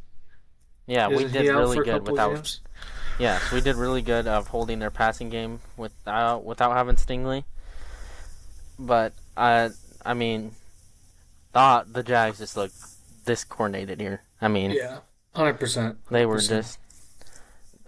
[0.86, 2.34] Yeah, we Isn't did he really good without.
[2.34, 2.60] games?
[3.18, 7.44] Yes, we did really good of holding their passing game without without having Stingley.
[8.78, 9.70] But I,
[10.04, 10.52] I mean,
[11.52, 12.74] thought the Jags just looked
[13.24, 14.22] discoordinated here.
[14.42, 14.98] I mean, Yeah,
[15.34, 15.98] hundred percent.
[16.10, 16.78] they were just.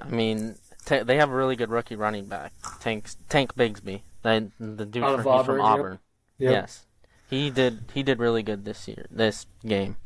[0.00, 4.48] I mean, ta they have a really good rookie running back, Tank Tank Bigsby, they,
[4.61, 5.64] the dude Out of from, Auburn, from yep.
[5.66, 5.98] Auburn.
[6.38, 6.52] Yep.
[6.52, 6.87] Yes,
[7.30, 7.80] he did.
[7.94, 9.96] He did really good this year, this game.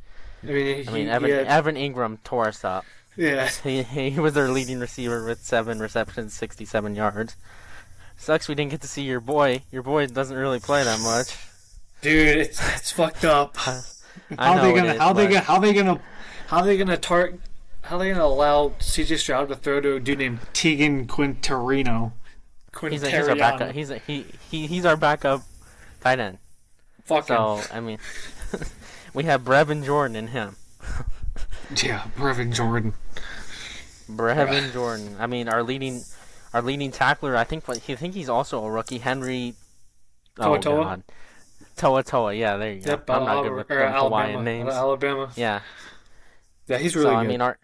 [0.42, 2.84] I mean, he, I mean, he Evan had- Evan Engram tore us up.
[3.16, 7.36] yeah, He, he was our leading receiver with seven receptions, 67 yards.
[8.16, 9.62] Sucks we didn't get to see your boy.
[9.72, 11.36] Your boy doesn't really play that much.
[12.00, 13.56] dude, it's, it's fucked up.
[13.66, 13.80] I
[14.38, 14.92] How know they gonna?
[14.94, 15.40] is, how they gonna?
[15.40, 16.00] How they gonna?
[16.50, 17.34] How they gonna tar-
[17.82, 22.10] How they gonna allow CJ Stroud to throw to a dude named Teagan Quitoriano?
[22.88, 23.72] He's, a, he's our backup.
[23.72, 25.42] He's a, he, he he's our backup
[26.00, 26.38] tight end.
[27.04, 27.98] Fucking So I mean,
[29.14, 30.56] we have Brevin Jordan in him.
[31.84, 32.94] yeah, Brevin Jordan.
[34.10, 35.14] Brevin Jordan.
[35.20, 36.02] I mean, our leading
[36.52, 37.36] our leading tackler.
[37.36, 37.68] I think.
[37.68, 38.98] I think he's also a rookie.
[38.98, 39.54] Henry.
[40.36, 40.82] Oh Toa?
[40.82, 41.02] God.
[41.76, 42.34] Toa Toa.
[42.34, 42.90] Yeah, there you go.
[42.90, 44.42] Yep, I'm out not uh, good Alabama, with or them Hawaiian Alabama.
[44.42, 44.68] names.
[44.70, 45.30] out Alabama.
[45.36, 45.60] Yeah.
[46.70, 47.16] Yeah, he's really so good.
[47.16, 47.58] I mean, our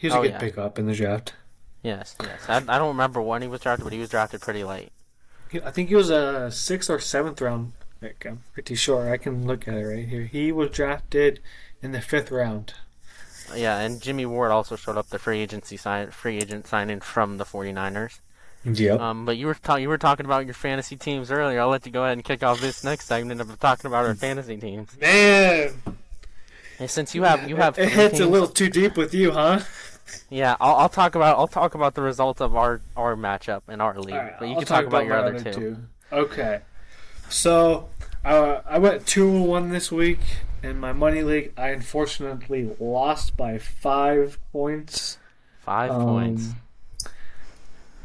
[0.00, 0.38] He's a oh, good yeah.
[0.38, 1.34] pickup in the draft.
[1.82, 2.40] Yes, yes.
[2.48, 4.90] I, I don't remember when he was drafted, but he was drafted pretty late.
[5.64, 8.26] I think he was a sixth or seventh round pick.
[8.26, 9.10] I'm pretty sure.
[9.10, 10.24] I can look at it right here.
[10.24, 11.40] He was drafted
[11.82, 12.74] in the fifth round.
[13.56, 17.38] Yeah, and Jimmy Ward also showed up the free agency sign, free agent signing from
[17.38, 18.20] the 49ers.
[18.64, 19.00] Yep.
[19.00, 21.60] Um, but you were ta- you were talking about your fantasy teams earlier.
[21.60, 24.14] I'll let you go ahead and kick off this next segment of talking about our
[24.14, 24.90] fantasy teams.
[25.00, 25.72] Man,
[26.78, 29.60] And since you have you have it hits a little too deep with you, huh?
[30.30, 33.80] yeah, I'll, I'll talk about I'll talk about the result of our our matchup in
[33.80, 34.14] our league.
[34.14, 35.76] Alright, but you I'll can talk, about, your my other two.
[36.12, 36.60] Okay.
[37.28, 37.90] So,
[38.24, 40.20] uh, I went 2 1 this week.
[40.62, 45.18] In my money league, I unfortunately lost by five points.
[45.60, 46.48] Five Um, points.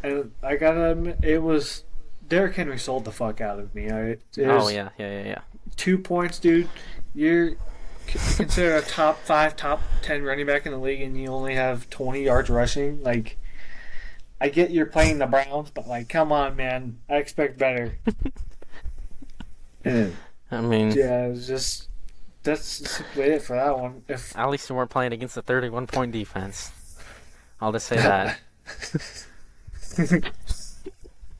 [0.03, 1.83] And I gotta admit, it was.
[2.27, 3.89] Derrick Henry sold the fuck out of me.
[3.89, 5.39] I, Oh yeah, yeah, yeah, yeah.
[5.75, 6.69] Two points, dude.
[7.15, 7.53] You're
[8.07, 11.55] c- considered a top five, top ten running back in the league, and you only
[11.55, 13.03] have 20 yards rushing.
[13.03, 13.37] Like,
[14.39, 16.99] I get you're playing the Browns, but like, come on, man.
[17.09, 17.97] I expect better.
[19.83, 20.15] and
[20.51, 21.89] I mean, yeah, it was just
[22.43, 24.03] that's simply it for that one.
[24.07, 26.71] If at least you weren't playing against a 31 point defense.
[27.61, 28.39] I'll just say that.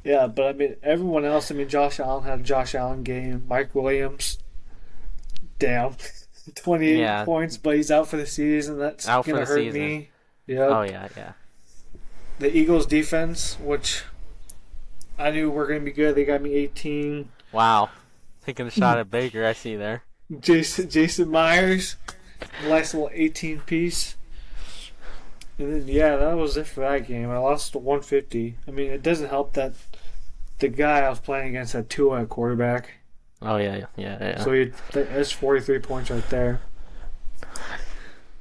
[0.04, 1.52] yeah, but I mean, everyone else.
[1.52, 3.44] I mean, Josh Allen had a Josh Allen game.
[3.48, 4.38] Mike Williams,
[5.60, 5.98] down,
[6.56, 7.26] 28 Yeah.
[7.26, 8.78] points, but he's out for the season.
[8.80, 9.80] That's Out gonna hurt season.
[9.82, 10.10] me.
[10.48, 10.66] Yeah.
[10.68, 11.34] oh yeah, yeah.
[12.40, 14.04] The Eagles defense, which
[15.18, 16.16] I knew were going to be good.
[16.16, 17.30] They got me 18.
[17.52, 17.90] Wow.
[18.46, 20.04] Taking a shot at Baker, I see there.
[20.40, 21.96] Jason Jason Myers,
[22.68, 24.16] nice little 18 piece.
[25.60, 27.30] And then yeah, that was it for that game.
[27.30, 28.58] I lost 150.
[28.68, 29.74] I mean, it doesn't help that
[30.60, 32.96] the guy I was playing against had two at quarterback,
[33.44, 34.18] Oh yeah, yeah, yeah.
[34.22, 34.44] yeah.
[34.44, 36.62] so he that's 43 points right there.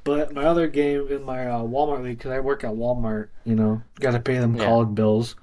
[0.03, 3.55] But my other game in my uh, Walmart league, because I work at Walmart, you
[3.55, 4.65] know, got to pay them Yeah.
[4.65, 5.35] college bills.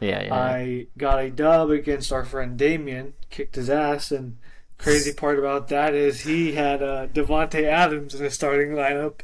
[0.00, 0.34] yeah, yeah.
[0.34, 4.36] I got a dub against our friend Damien, kicked his ass, and
[4.78, 9.20] crazy part about that is he had uh, Davante Adams in his starting lineup.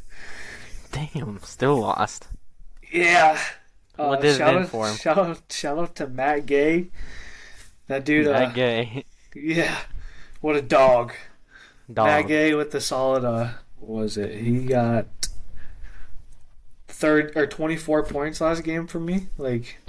[0.91, 2.27] Damn, still lost.
[2.91, 3.39] Yeah.
[3.95, 4.97] What Uh, did it out, for him?
[4.97, 6.89] Shout out, shout out to Matt Gay.
[7.87, 9.79] That dude, uh, that gay yeah,
[10.41, 11.13] what a dog.
[11.91, 12.29] dog.
[12.29, 14.39] Matt with the solid, uh, what was it?
[14.41, 15.07] He got
[16.87, 19.27] third or 24 points last game for me.
[19.37, 19.79] Like,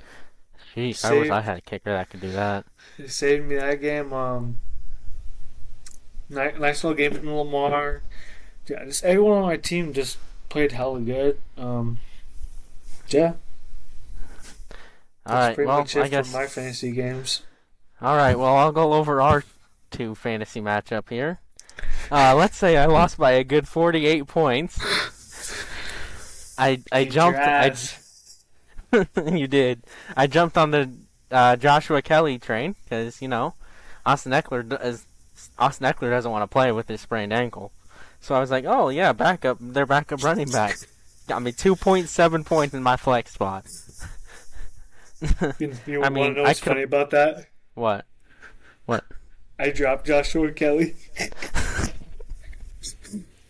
[0.74, 2.64] Jeez, I wish I had a kicker that could do that.
[2.98, 4.12] It saved me that game.
[4.12, 4.58] Um,
[6.30, 8.02] nice, nice little game from Lamar.
[8.66, 11.38] Yeah, just everyone on my team just played hella good.
[11.58, 11.98] Um,
[13.08, 13.34] yeah,
[15.26, 17.42] All that's right, pretty well, I guess my fantasy games.
[18.02, 18.36] All right.
[18.38, 19.44] Well, I'll go over our
[19.90, 21.38] two fantasy matchup here.
[22.10, 24.78] Uh, let's say I lost by a good 48 points.
[26.58, 27.38] I I jumped.
[27.38, 27.74] I,
[29.32, 29.82] you did.
[30.16, 30.90] I jumped on the
[31.30, 33.54] uh, Joshua Kelly train because you know
[34.04, 35.06] Austin Ekeler does.
[35.58, 37.72] Austin Ekeler doesn't want to play with his sprained ankle,
[38.20, 39.56] so I was like, "Oh yeah, backup.
[39.60, 40.76] Their backup running back
[41.26, 43.64] got me 2.7 points in my flex spot."
[45.60, 47.46] You, you I want mean, to know I could- funny about that?
[47.74, 48.04] What?
[48.86, 49.04] What?
[49.58, 50.94] I dropped Joshua Kelley.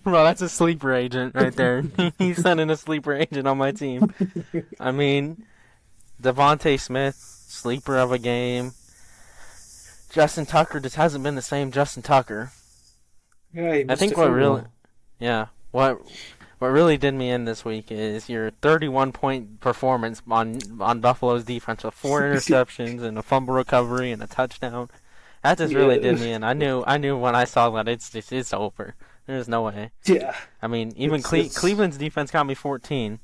[0.04, 1.84] Bro, that's a sleeper agent right there.
[2.18, 4.12] He's sending a sleeper agent on my team.
[4.80, 5.44] I mean,
[6.20, 8.72] DeVonta Smith, sleeper of a game.
[10.10, 12.52] Justin Tucker just hasn't been the same Justin Tucker.
[13.54, 14.62] Yeah, I think what really,
[15.18, 16.00] yeah, what
[16.62, 21.44] what really did me in this week is your 31 point performance on on Buffalo's
[21.44, 24.88] defense with four interceptions and a fumble recovery and a touchdown.
[25.42, 26.44] That just really did me in.
[26.44, 28.94] I knew I knew when I saw that it's just it's over.
[29.26, 29.90] There's no way.
[30.04, 30.34] Yeah.
[30.62, 33.18] I mean, even It's- Cle- it's- Cleveland's defense got me 14.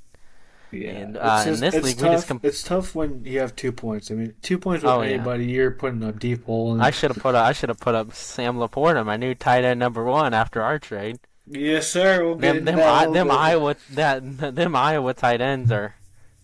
[0.70, 0.90] Yeah.
[0.90, 2.12] And, It's uh, in this it's league, we tough.
[2.12, 4.10] just com- it's tough when you have two points.
[4.10, 5.10] I mean, two points with Oh, yeah.
[5.14, 6.72] anybody, you're putting up deep hole.
[6.72, 9.34] And, I should have put up, I should have put up Sam LaPorta, my new
[9.34, 11.18] tight end number one after our trade.
[11.50, 12.24] Yes, sir.
[12.24, 13.30] We'll get Them them, that a I, them.
[13.30, 15.94] Iowa that them Iowa tight ends are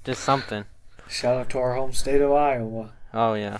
[0.04, 0.64] just something.
[1.08, 2.92] Shout out to our home state of Iowa.
[3.12, 3.58] Oh yeah.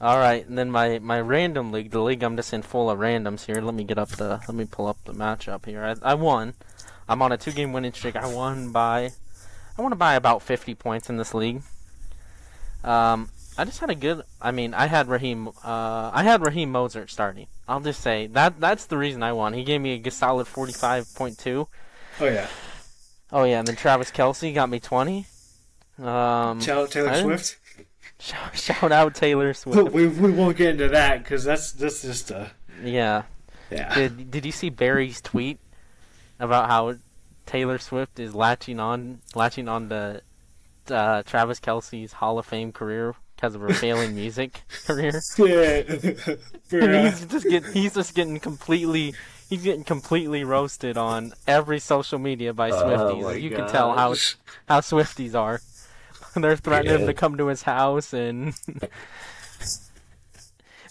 [0.00, 2.98] All right, and then my my random league, the league I'm just in full of
[2.98, 3.60] randoms here.
[3.60, 5.84] Let me get up the let me pull up the matchup here.
[5.84, 6.54] I, I won.
[7.08, 8.16] I'm on a two game winning streak.
[8.16, 9.12] I won by
[9.78, 11.62] I want to buy about 50 points in this league.
[12.82, 14.22] Um, I just had a good.
[14.40, 15.48] I mean, I had Raheem.
[15.48, 17.46] Uh, I had Raheem Mostert starting.
[17.68, 19.52] I'll just say that that's the reason I won.
[19.52, 21.66] He gave me a solid 45.2.
[22.20, 22.46] Oh yeah.
[23.30, 25.26] Oh yeah, and then Travis Kelce got me 20.
[25.98, 27.56] Um, Shout out Taylor Swift.
[28.18, 29.92] shout, shout out Taylor Swift.
[29.92, 32.50] we, we won't get into that because that's that's just a
[32.82, 33.24] yeah.
[33.70, 33.94] yeah.
[33.94, 35.58] Did Did you see Barry's tweet
[36.40, 36.94] about how
[37.44, 40.22] Taylor Swift is latching on latching on to
[40.88, 45.22] uh, Travis Kelce's Hall of Fame career because of her failing music career?
[45.38, 45.82] Yeah.
[46.70, 49.14] And he's just getting he's just getting completely
[49.48, 53.24] he's getting completely roasted on every social media by Swifties.
[53.24, 54.14] Oh you can tell how
[54.68, 55.62] how Swifties are.
[56.34, 58.90] They're threatening him to come to his house and Shit-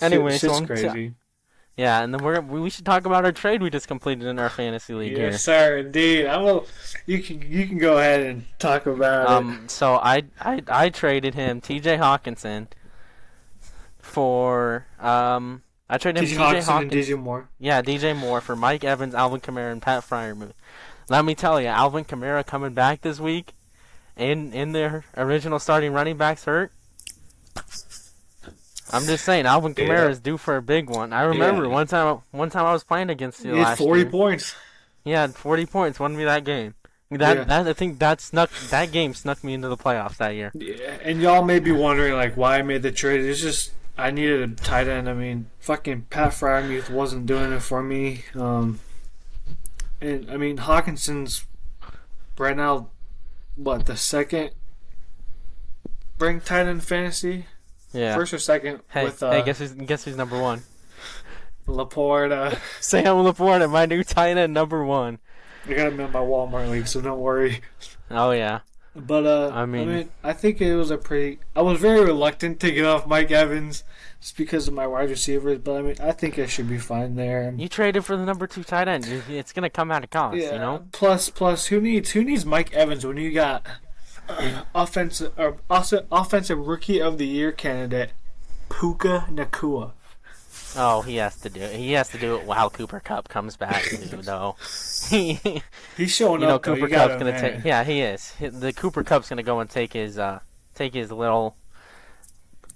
[0.01, 1.13] anyway, so I'm crazy.
[1.77, 4.49] Yeah, and then we're we should talk about our trade we just completed in our
[4.49, 5.29] fantasy league here.
[5.29, 5.77] Yes, sir.
[5.77, 6.25] Indeed.
[6.25, 6.65] I will.
[7.05, 9.29] You can you can go ahead and talk about it.
[9.29, 11.97] Um, so I, I I traded him T.J.
[11.97, 12.67] Hockenson
[13.99, 16.59] for um I traded him DJ T.J.
[16.71, 17.49] Hockenson DJ Moore.
[17.59, 20.53] yeah, DJ Moore for Mike Evans, Alvin Kamara, and Pat Freiermuth.
[21.09, 23.53] Let me tell you, Alvin Kamara coming back this week,
[24.17, 26.71] in in their original starting running backs hurt.
[28.91, 30.07] I'm just saying, Alvin Kamara Yeah.
[30.09, 31.11] is due for a big one.
[31.13, 31.69] I remember Yeah.
[31.69, 34.09] one time, one time I was playing against you He had 40 year.
[34.09, 34.55] points.
[35.03, 36.73] He had 40 points, won me that game.
[37.09, 37.43] That, Yeah.
[37.45, 40.51] that I think that snuck that game snuck me into the playoffs that year.
[40.53, 43.21] Yeah, and y'all may be wondering like why I made the trade.
[43.21, 45.09] It's just I needed a tight end.
[45.09, 48.25] I mean, fucking Pat Freiermuth wasn't doing it for me.
[48.35, 48.79] Um,
[50.01, 51.45] and I mean Hockenson's
[52.37, 52.89] right now,
[53.55, 54.51] what the second
[56.17, 57.45] bring tight end fantasy,
[57.93, 58.15] Yeah.
[58.15, 60.61] first or second hey, with uh, hey, guess who's guess who's number one?
[61.67, 62.59] LaPorta.
[62.81, 65.19] Sam LaPorta, my new tight end number one.
[65.65, 67.61] I got him in my Walmart league, so don't worry.
[68.09, 68.59] Oh yeah.
[68.95, 71.39] But uh, I I mean- mean, I think it was a pretty.
[71.55, 73.83] I was very reluctant to get off Mike Evans
[74.19, 77.15] just because of my wide receivers, but I mean, I think I should be fine
[77.15, 77.53] there.
[77.55, 79.05] You traded for the number two tight end.
[79.29, 80.53] It's gonna come at a cost, yeah.
[80.53, 80.87] you know.
[80.93, 83.67] Plus, plus, who needs who needs Mike Evans when you got
[84.75, 88.11] offensive or also offensive rookie of the year candidate
[88.69, 89.91] Puka Nacua?
[90.75, 91.75] Oh, he has to do it.
[91.75, 94.55] He has to do it while Cooper Kupp comes back, too, though.
[95.09, 95.37] you
[95.95, 96.63] He's showing you know, up.
[96.63, 97.63] Cooper Kupp's gonna take.
[97.63, 98.33] Yeah, he is.
[98.39, 100.39] The Cooper Kupp's gonna go and take his uh
[100.75, 101.55] take his little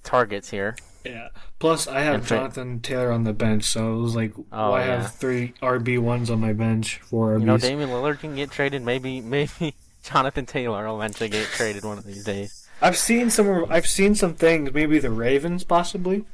[0.04, 0.76] targets here.
[1.04, 1.30] Yeah.
[1.60, 5.02] Plus, I have Jonathan Taylor on the bench, so it was like, Oh, why yeah.
[5.02, 6.97] have three RB ones on my bench?
[7.04, 7.39] for RBs.
[7.41, 8.82] You know, Damian Lillard can get traded.
[8.84, 12.68] Maybe maybe Jonathan Taylor will eventually get traded one of these days.
[12.82, 13.66] I've seen some.
[13.70, 14.74] I've seen some things.
[14.74, 16.26] Maybe the Ravens, possibly.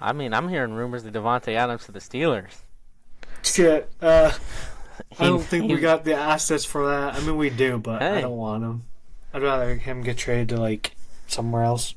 [0.00, 2.60] I mean, I'm hearing rumors of Davante Adams to the Steelers.
[3.42, 3.90] Shit.
[4.00, 4.32] Uh,
[5.18, 7.14] I don't think we got the assets for that.
[7.14, 8.84] I mean, we do, but I don't want him.
[9.34, 10.92] I'd rather him get traded to like
[11.26, 11.94] somewhere else.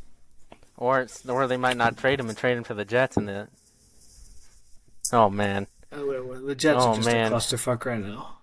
[0.78, 3.28] Or it's or they might not trade him and trade him to the Jets and
[3.28, 3.48] the.
[5.14, 7.32] Oh man, Oh, wait, wait, The Jets Oh, are just man.
[7.32, 8.35] a clusterfuck right now.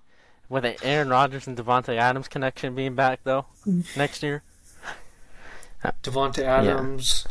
[0.52, 3.46] With the Aaron Rodgers and Davante Adams connection being back though
[3.96, 4.42] next year.
[6.02, 7.26] Davante Adams.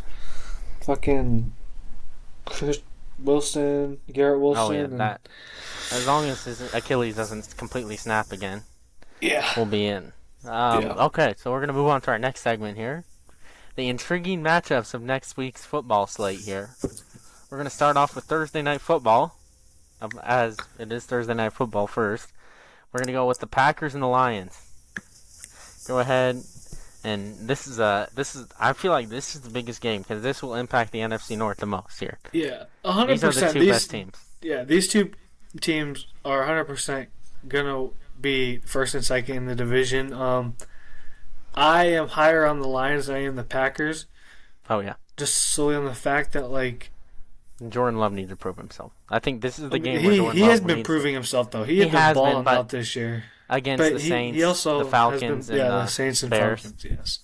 [0.80, 1.52] fucking
[2.44, 2.80] Chris
[3.20, 4.62] Wilson, Garrett Wilson.
[4.64, 5.20] Oh yeah, and- that.
[5.92, 8.62] As long as his Achilles doesn't completely snap again,
[9.20, 9.52] yeah.
[9.56, 10.12] we'll be in.
[10.44, 10.94] Um, Yeah.
[11.04, 13.04] Okay, so we're gonna move on to our next segment here.
[13.76, 16.70] The intriguing matchups of next week's football slate here.
[17.50, 19.36] We're gonna start off with Thursday night football,
[20.00, 22.32] um, as it is Thursday night football first.
[22.92, 24.58] We're gonna go with the Packers and the Lions.
[25.88, 26.42] Go ahead,
[27.04, 30.22] and this is a this is I feel like this is the biggest game because
[30.22, 32.18] this will impact the NFC North the most here.
[32.32, 33.34] Yeah, hundred percent.
[33.34, 34.14] These are the two These best teams.
[34.42, 35.10] yeah, these two
[35.60, 37.08] teams are hundred percent
[37.48, 37.88] gonna
[38.20, 40.12] be first and second in the division.
[40.12, 40.56] Um,
[41.54, 44.06] I am higher on the Lions than I am the Packers,
[44.70, 44.94] Oh yeah.
[45.16, 46.90] just solely on the fact that like
[47.70, 48.92] Jordan Love needs to prove himself.
[49.08, 51.14] I think this is the mean, game where he he Love has been needs- proving
[51.14, 51.64] himself though.
[51.64, 53.24] He, He has been has been, balling out this year.
[53.48, 56.30] against But the Saints, he also the Falcons, been, and yeah, the the Saints and
[56.30, 56.60] Bears.
[56.62, 56.84] Falcons.
[56.84, 57.18] Yes,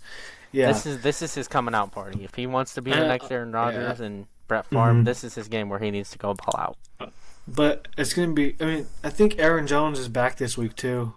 [0.53, 2.25] yeah, This is this is his coming out party.
[2.25, 5.05] If he wants to be the Uh, next Aaron Rodgers and Brett Favre, Mhm.
[5.05, 7.13] this is his game where he needs to go ball out.
[7.47, 8.57] but it's gonna be.
[8.61, 11.15] I mean, I think Aaron Jones is back this week too.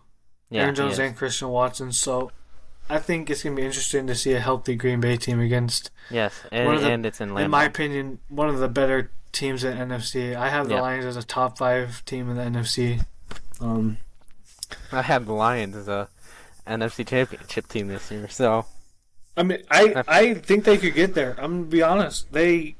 [0.49, 1.91] Yeah, Aaron Jones and Christian Watson.
[1.91, 2.31] So
[2.91, 6.33] I think it's gonna be interesting to see a healthy Green Bay team against, yes,
[6.51, 7.45] and, the- and it's in Lambeau.
[7.45, 10.35] in my opinion, one of the better teams in NFC.
[10.35, 10.81] I have the Yeah.
[10.81, 13.01] Lions as a top five team in the NFC.
[13.61, 13.97] Um,
[14.91, 16.09] I have the Lions as a
[16.67, 18.65] NFC Championship team this year, so
[19.37, 21.35] I mean, I I think they could get there.
[21.39, 22.31] I'm gonna be honest.
[22.33, 22.75] They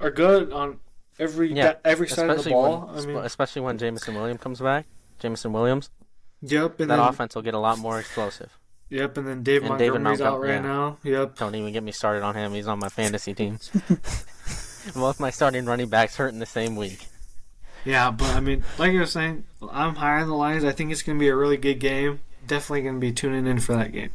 [0.00, 0.80] are good on
[1.18, 2.90] every Yeah, every side of the ball.
[2.92, 4.84] when I mean, especially when Jameson Williams comes back.
[5.18, 5.88] Jameson Williams,
[6.42, 8.50] yep, and that then offense will get a lot more explosive.
[8.88, 10.60] Yep, and then Dave and David Montgomery's out right yeah.
[10.60, 10.98] now.
[11.02, 11.36] Yep.
[11.38, 12.52] Don't even get me started on him.
[12.52, 13.58] He's on my fantasy team.
[14.94, 17.06] Both my starting running backs hurt in the same week.
[17.84, 20.64] Yeah, but I mean, like I was saying, I'm higher on the Lions.
[20.64, 22.20] I think it's going to be a really good game.
[22.46, 24.10] Definitely going to be tuning in for that game.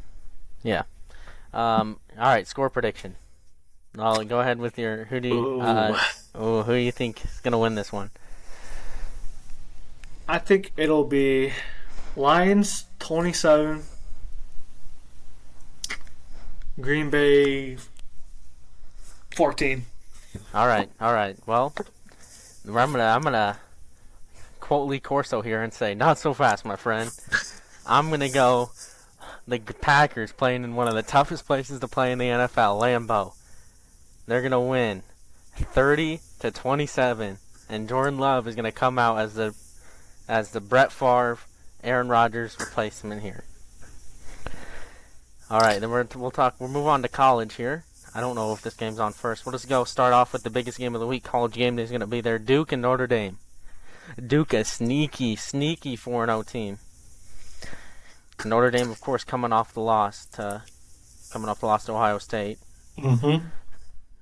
[0.62, 0.84] Yeah.
[1.54, 3.16] Um, all right, score prediction.
[3.98, 5.06] I'll go ahead with your.
[5.06, 5.62] Who do you?
[5.62, 6.00] Uh,
[6.34, 8.12] oh, who do you think is gonna win this one?
[10.28, 11.52] I think it'll be
[12.16, 13.84] Lions 27,
[16.80, 17.78] Green Bay
[19.36, 19.86] 14.
[20.54, 21.36] All right, all right.
[21.46, 21.74] Well,
[22.66, 23.60] I'm gonna I'm gonna
[24.60, 27.12] quote Lee Corso here and say, not so fast, my friend.
[27.86, 28.72] I'm gonna go.
[29.48, 33.34] The Packers playing in one of the toughest places to play in the NFL, Lambeau.
[34.28, 35.04] They're gonna win,
[35.56, 39.54] 30 to 27, and Jordan Love is gonna come out as the
[40.30, 41.40] as the Brett Favre,
[41.84, 43.44] Aaron Rodgers replacement here.
[45.52, 46.56] All right, then we're, we'll talk.
[46.60, 47.84] We'll move on to college here.
[48.16, 49.46] I don't know if this game's on first.
[49.46, 51.26] We'll just go start off with the biggest game of the week.
[51.26, 52.40] College game day is going to be there.
[52.40, 53.38] Duke and Notre Dame.
[54.26, 56.80] Duke, a sneaky, sneaky 4 0 team.
[58.46, 60.64] Notre Dame, of course, coming off the loss to
[61.34, 62.58] coming off the loss to Ohio State.
[62.98, 63.46] Mm-hmm.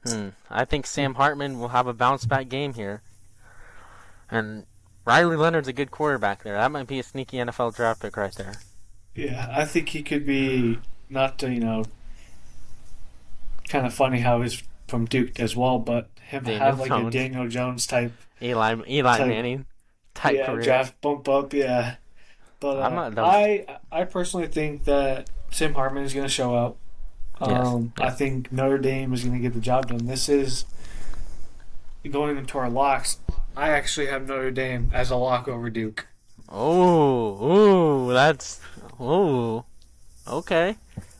[0.10, 0.30] Hmm.
[0.50, 3.04] I think Sam Hartman will have a bounce back game here.
[4.32, 4.66] And
[5.06, 6.56] Riley Leonard's a good quarterback there.
[6.56, 8.56] That might be a sneaky NFL draft pick right there.
[9.14, 11.84] Yeah, I think he could be not to, you know,
[13.68, 17.07] kind of funny how he's from Duke as well, but him Daniel have like Jones.
[17.16, 19.66] a Daniel Jones type Eli Eli Type- Manning
[20.16, 20.62] type yeah, career.
[20.62, 21.95] draft bump up, yeah.
[22.60, 26.55] But uh, I'm not- I I personally think that Sam Hartman is going to show
[26.55, 26.78] up.
[27.41, 28.05] Yes, Um, yeah.
[28.07, 30.07] I think Notre Dame is going to get the job done.
[30.07, 30.66] This is
[32.10, 33.18] going into our locks.
[33.55, 36.07] I actually have Notre Dame as a lock over Duke.
[36.49, 38.60] Oh, ooh, that's
[38.99, 39.64] ooh,
[40.28, 40.76] okay.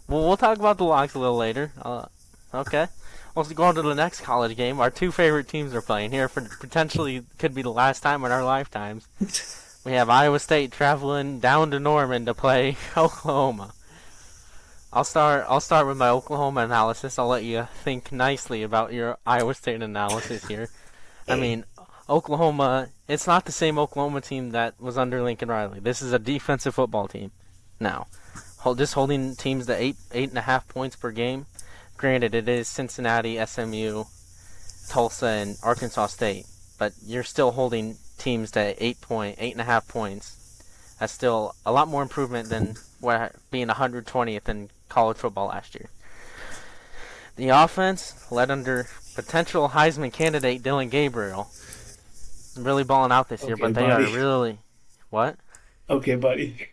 [0.08, 1.72] Well, we'll talk about the locks a little later.
[1.82, 2.06] Uh,
[2.54, 2.88] okay.
[3.36, 4.80] Let's go on to the next college game.
[4.80, 8.32] Our two favorite teams are playing here for potentially could be the last time in
[8.32, 9.08] our lifetimes.
[9.86, 13.74] We have Iowa State traveling down to Norman to play Oklahoma.
[14.92, 15.46] I'll start.
[15.48, 17.18] I'll start with my Oklahoma analysis.
[17.18, 20.70] I'll let you think nicely about your Iowa State analysis here.
[21.28, 21.64] I mean,
[22.10, 22.90] Oklahoma.
[23.08, 25.80] It's not the same Oklahoma team that was under Lincoln Riley.
[25.80, 27.32] This is a defensive football team.
[27.80, 28.08] Now,
[28.76, 31.46] just holding teams to eight eight and a half points per game.
[31.98, 34.06] Granted, it is Cincinnati, SMU,
[34.90, 36.46] Tulsa, and Arkansas State,
[36.78, 40.36] but you're still holding teams to eight point eight and a half points.
[41.00, 45.90] That's still a lot more improvement than what being 120th in college football last year.
[47.38, 51.50] The offense, led under potential Heisman candidate Dillon Gabriel,
[52.58, 54.12] really balling out this year, but they buddy.
[54.12, 54.58] are really
[55.10, 55.38] what?
[55.90, 56.70] Okay, buddy.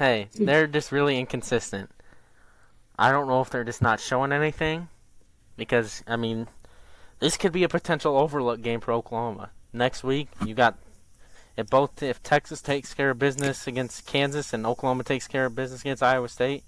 [0.00, 1.90] Hey, they're just really inconsistent.
[2.98, 4.88] I don't know if they're just not showing anything,
[5.56, 6.48] because I mean,
[7.18, 9.50] this could be a potential overlook game for Oklahoma.
[9.74, 10.76] Next week, you got
[11.56, 15.54] if both if Texas takes care of business against Kansas and Oklahoma takes care of
[15.54, 16.64] business against Iowa State,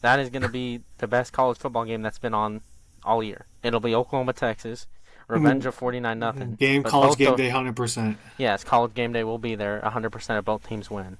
[0.00, 2.62] that is going to be the best college football game that's been on
[3.04, 3.46] all year.
[3.62, 4.86] It'll be Oklahoma Texas.
[5.28, 6.42] Revenge of 49 nothing.
[6.42, 6.54] Mm-hmm.
[6.56, 8.18] Game But college game day, hundred percent.
[8.36, 9.80] Yes, college game day will be there.
[9.82, 11.16] 100% of both teams win.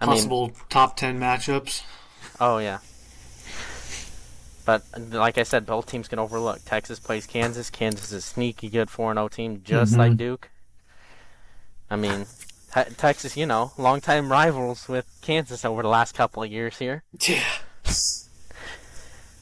[0.00, 1.82] I mean, Possible top ten matchups.
[2.40, 2.78] oh yeah.
[4.64, 6.60] But like I said, both teams can overlook.
[6.64, 7.70] Texas plays Kansas.
[7.70, 9.98] Kansas is a sneaky good 4-0 team, just Mhm.
[9.98, 10.48] like Duke.
[11.90, 12.26] I mean,
[12.72, 17.02] te- Texas, you know, longtime rivals with Kansas over the last couple of years here.
[17.20, 17.42] Yeah.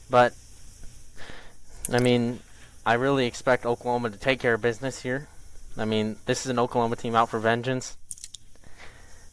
[0.09, 0.33] But
[1.93, 2.39] I mean,
[2.85, 5.27] I really expect Oklahoma to take care of business here.
[5.77, 7.95] I mean, this is an Oklahoma team out for vengeance.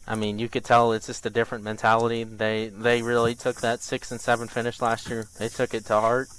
[0.07, 2.23] I mean, you could tell it's just a different mentality.
[2.23, 5.27] They they really took that six and seven finish last year.
[5.37, 6.29] They took it to heart,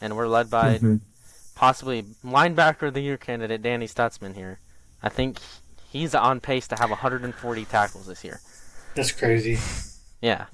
[0.00, 1.00] and we're led by Mhm.
[1.54, 4.58] possibly linebacker of the year candidate Danny Stutsman here.
[5.02, 5.38] I think
[5.90, 8.40] he's on pace to have 140 tackles this year.
[8.96, 9.58] That's crazy.
[10.20, 10.46] Yeah.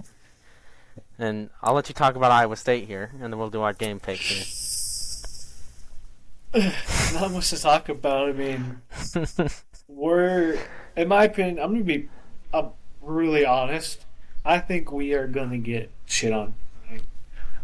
[1.18, 4.00] And I'll let you talk about Iowa State here, and then we'll do our game
[4.00, 4.44] picks here.
[7.14, 8.28] Not much to talk about.
[8.28, 8.82] I mean,
[9.88, 10.58] we're,
[10.96, 12.08] in my opinion, I'm gonna be
[12.52, 12.68] uh,
[13.00, 14.04] really honest.
[14.44, 16.54] I think we are gonna get shit on.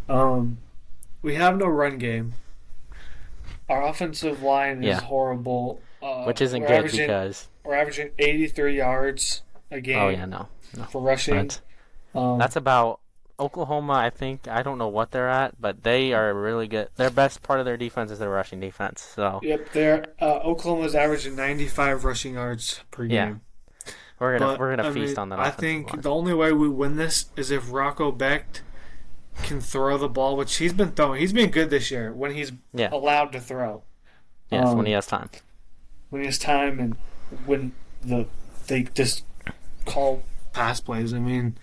[0.08, 0.58] Um,
[1.22, 2.34] we have no run game.
[3.68, 5.00] Our offensive line is Yeah.
[5.00, 5.80] horrible.
[6.02, 10.46] Uh, Which isn't good averaging, because we're averaging 83 yards a game oh yeah no
[10.90, 11.34] for rushing.
[11.34, 11.60] that's,
[12.14, 13.00] Um, that's about
[13.40, 17.10] Oklahoma I think I don't know what they're at but they are really good their
[17.10, 21.34] best part of their defense is their rushing defense so Yep, they're uh, Oklahoma's averaging
[21.34, 23.34] 95 rushing yards per Yeah.
[24.18, 26.00] We're gonna But, we're gonna I feast mean, on that I think line.
[26.02, 28.60] the only way we win this is if Rocco Becht
[29.42, 31.20] can throw the ball, which he's been throwing.
[31.20, 32.88] He's been good this year when he's Yeah.
[32.92, 33.82] allowed to throw.
[34.50, 35.28] yes um, when he has time
[36.10, 36.96] When he has time and
[37.44, 38.26] when the
[38.68, 39.24] they just
[39.84, 41.12] call pass plays.
[41.12, 41.58] I mean,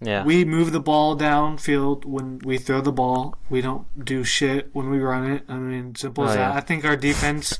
[0.00, 3.36] yeah we move the ball downfield when we throw the ball.
[3.50, 5.44] We don't do shit when we run it.
[5.48, 6.52] I mean, simple as Oh, that.
[6.56, 7.58] I think our defense.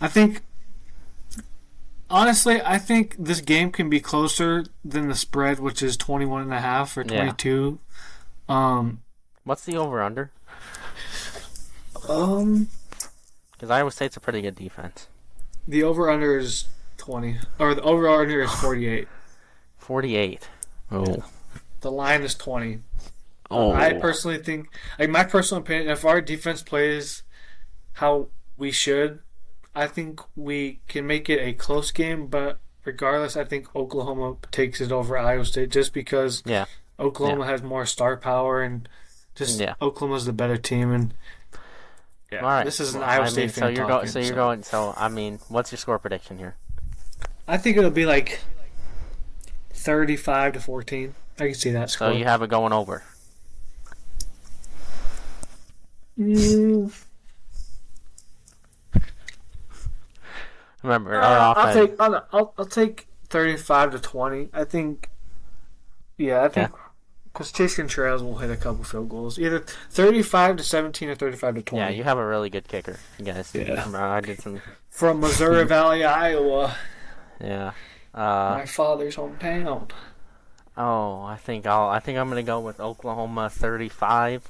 [0.00, 0.40] I think.
[2.10, 6.52] Honestly, I think this game can be closer than the spread, which is 21 and
[6.54, 7.08] a half or Yeah.
[7.32, 7.78] 22.
[8.48, 9.02] Um,
[9.44, 10.30] what's the over under
[12.08, 12.68] um,
[13.52, 15.08] because Iowa State's a pretty good defense
[15.66, 19.06] the over under is 20, or the over under is 48.
[19.78, 20.48] 48
[20.90, 21.24] oh
[21.80, 22.80] The line is 20.
[23.50, 27.22] oh I personally think, like my personal opinion, if our defense plays
[27.94, 29.20] how we should,
[29.74, 32.26] I think we can make it a close game.
[32.26, 36.64] But regardless, I think Oklahoma takes it over Iowa State just because yeah
[36.98, 38.88] Oklahoma has more star power and
[39.34, 39.74] just Yeah.
[39.80, 40.90] Oklahoma's the better team.
[40.92, 41.14] And
[42.32, 43.88] yeah, all right this is an Well, Iowa I State mean, fan so you're talking,
[43.96, 46.56] going so you're going so I mean what's your score prediction here
[47.46, 48.40] I think it'll be like
[49.72, 51.14] thirty-five to fourteen.
[51.38, 52.12] I can see that so score.
[52.12, 53.04] you have it going over
[56.18, 56.92] Mm,
[60.82, 64.48] remember Uh, our I'll offense take I'll, I'll, I'll take thirty-five to twenty.
[64.52, 65.08] I think.
[66.16, 66.70] Yeah, I think
[67.32, 69.60] because Chase Contreraz will hit a couple field goals, either
[69.90, 71.84] thirty-five to seventeen or thirty-five to twenty.
[71.84, 73.52] Yeah, you have a really good kicker, you guys.
[73.54, 73.84] Yeah.
[73.94, 74.60] I did some.
[74.90, 76.74] From Missouri Valley, Iowa,
[77.40, 77.72] Yeah.
[78.12, 79.90] Uh, my father's hometown.
[80.76, 81.88] oh, I think I'll.
[81.88, 84.48] I think I'm gonna go with Oklahoma 35.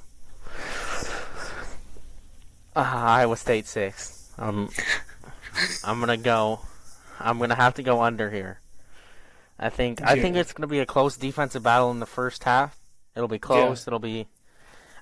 [2.76, 4.30] Uh, Iowa State six.
[4.38, 4.70] Um,
[5.84, 6.60] I'm gonna go.
[7.20, 8.60] I'm gonna have to go under here.
[9.58, 10.00] I think.
[10.02, 12.78] I think it's gonna be a close defensive battle in the first half.
[13.16, 13.86] It'll be close.
[13.86, 14.28] It'll be.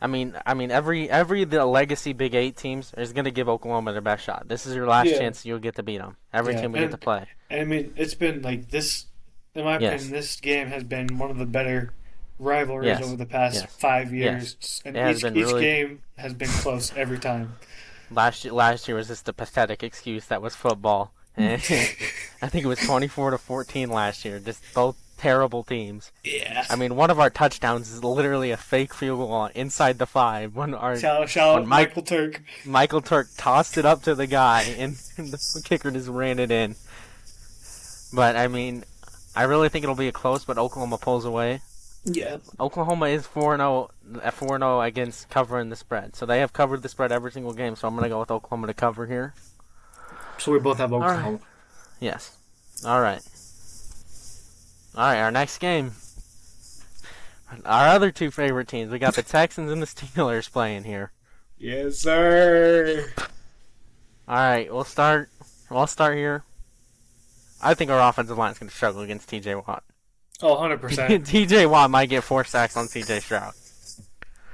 [0.00, 3.48] I mean, I mean, every every the legacy Big Eight teams is going to give
[3.48, 4.46] Oklahoma their best shot.
[4.46, 5.18] This is your last Yeah.
[5.18, 6.16] chance you'll get to beat them.
[6.34, 7.26] Every Yeah, team we get to play.
[7.48, 9.07] And I mean, it's been like this.
[9.54, 10.02] In my Yes.
[10.02, 11.94] opinion, this game has been one of the better
[12.38, 13.02] rivalries Yes.
[13.02, 13.76] over the past Yes.
[13.76, 17.54] five years, and It has each, been each really- game has been close every time.
[18.11, 21.12] Last year, last year was just a pathetic excuse that was football.
[21.38, 21.57] Eh?
[22.40, 24.38] I think it was 24 to 14 last year.
[24.38, 26.11] Just both terrible teams.
[26.24, 26.64] Yeah.
[26.70, 30.57] I mean, one of our touchdowns is literally a fake field goal inside the five.
[30.57, 32.42] When our shout, shout out when Mike- Michael Turk.
[32.64, 36.74] Michael Turk tossed it up to the guy, and the kicker just ran it in.
[38.14, 38.84] But I mean,
[39.34, 41.61] I really think it'll be a close, but Oklahoma pulls away.
[42.07, 42.36] Yeah.
[42.61, 43.90] Oklahoma is 4 0
[44.32, 46.14] 4 0 against covering the spread.
[46.14, 47.74] So they have covered the spread every single game.
[47.74, 49.34] So I'm going to go with Oklahoma to cover here.
[50.38, 51.40] So we both have Oklahoma.
[51.98, 52.36] Yes.
[52.84, 53.22] All right.
[54.94, 55.92] All right, our next game.
[57.64, 58.90] Our other two favorite teams.
[58.90, 61.12] We got the Texans and the Steelers playing here.
[61.59, 63.12] Yes, sir.
[64.28, 65.28] All right, we'll start.
[65.70, 66.44] We'll start here.
[67.62, 69.54] I think our offensive line is going to struggle against T.J.
[69.57, 69.84] Watt.
[70.43, 71.26] Oh, 100%.
[71.28, 71.66] T.J.
[71.66, 73.20] Watt might get four sacks on C.J.
[73.20, 73.55] Stroud,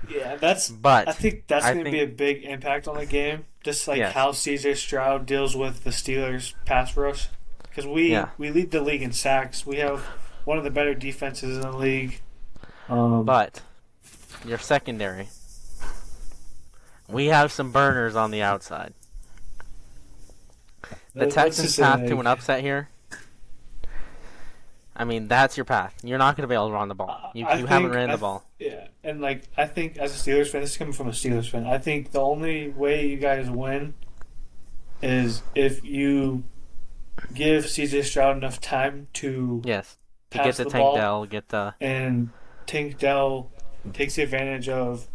[0.08, 0.68] yeah, that's.
[0.70, 3.46] but I think that's going to be a big impact on the game.
[3.64, 4.12] just like Yes.
[4.14, 7.28] how CJ Stroud deals with the Steelers pass rush,
[7.62, 8.28] because we Yeah.
[8.38, 9.64] we lead the league in sacks.
[9.66, 10.00] We have
[10.44, 12.20] one of the better defenses in the league.
[12.88, 13.60] Um, But
[14.44, 15.28] your secondary,
[17.08, 18.94] we have some burners on the outside.
[21.14, 22.88] The Texans' just say, path to an upset here.
[24.94, 25.94] I mean, that's your path.
[26.02, 27.30] You're not going to be able to run the ball.
[27.34, 28.44] You, you haven't ran the ball.
[28.58, 31.48] Yeah, and like I think as a Steelers fan, this is coming from a Steelers
[31.50, 31.66] fan.
[31.66, 33.94] I think the only way you guys win
[35.00, 36.44] is if you
[37.34, 39.96] give CJ Stroud enough time to Yes.
[40.30, 40.94] To get the, the tank.
[40.94, 42.30] Dell, get the and
[42.66, 43.50] Tank Dell
[43.92, 45.08] takes advantage of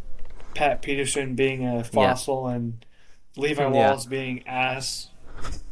[0.54, 2.86] Pat Peterson being a fossil and
[3.36, 3.98] Levi Yeah.
[4.08, 5.10] Being ass.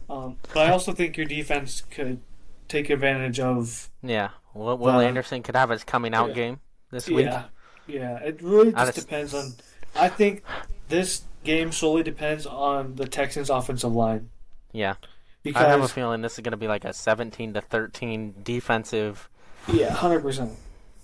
[0.09, 2.21] Um, but I also think your defense could
[2.67, 4.29] take advantage of yeah.
[4.53, 6.35] Will, Will Uh, Anderson could have his coming out yeah.
[6.35, 6.59] game
[6.91, 7.25] this week.
[7.25, 7.43] yeah,
[7.87, 8.17] yeah.
[8.19, 9.53] It really just just- depends on.
[9.95, 10.43] I think
[10.89, 14.29] this game solely depends on the Texans' offensive line
[14.73, 14.95] Yeah.
[15.43, 18.35] because I have a feeling this is going to be like a 17 to 13
[18.43, 19.29] defensive.
[19.71, 20.51] yeah, hundred percent.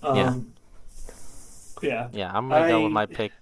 [0.02, 0.34] Um, Yeah.
[1.82, 2.08] yeah.
[2.12, 3.32] Yeah, I'm going to go with my pick.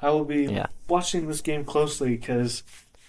[0.00, 0.66] I will be Yeah.
[0.88, 2.62] watching this game closely because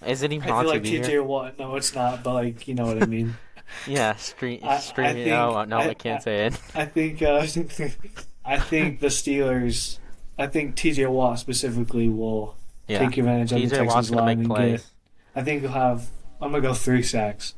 [0.06, 1.58] Is it even I feel like TJ Watt.
[1.60, 2.24] No, it's not.
[2.24, 3.36] But like, you know what I mean.
[3.88, 6.60] Yeah, stream, I- I think- oh, no, I, I- can't say it.
[6.76, 7.22] I think.
[7.22, 7.36] Uh,
[8.46, 10.00] I think the Steelers.
[10.40, 12.56] I think TJ Watt specifically will
[12.88, 13.00] Yeah.
[13.00, 14.82] take advantage of the Texans Watt's going to line and plays.
[14.82, 15.42] get.
[15.42, 16.08] I think he'll have.
[16.42, 17.56] I'm gonna go three sacks.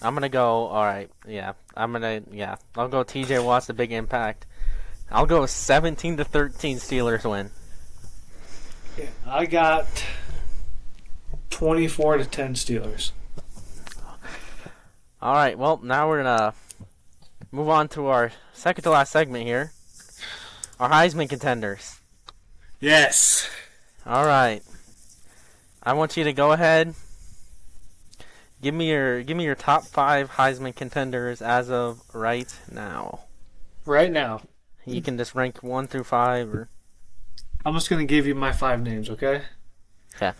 [0.00, 0.66] I'm gonna go.
[0.66, 1.52] All right, yeah.
[1.76, 2.22] I'm gonna.
[2.30, 3.02] Yeah, I'll go.
[3.02, 3.40] T.J.
[3.40, 4.46] Watt's a big impact.
[5.10, 7.50] I'll go 17 to 13 Steelers win.
[9.26, 9.86] I got
[11.50, 13.12] 24 to 10 Steelers.
[15.26, 15.58] All right.
[15.58, 16.54] Well, now we're gonna
[17.50, 19.72] move on to our second to last segment here.
[20.78, 21.98] Our Heisman contenders.
[22.78, 23.50] Yes.
[24.06, 24.62] All right.
[25.82, 26.94] I want you to go ahead.
[28.62, 33.22] Give me your give me your top five Heisman contenders as of right now.
[33.84, 34.42] Right now,
[34.84, 36.68] You can just rank one through five, or
[37.64, 39.10] I'm just gonna give you my five names.
[39.10, 39.42] Okay.
[40.14, 40.34] Okay.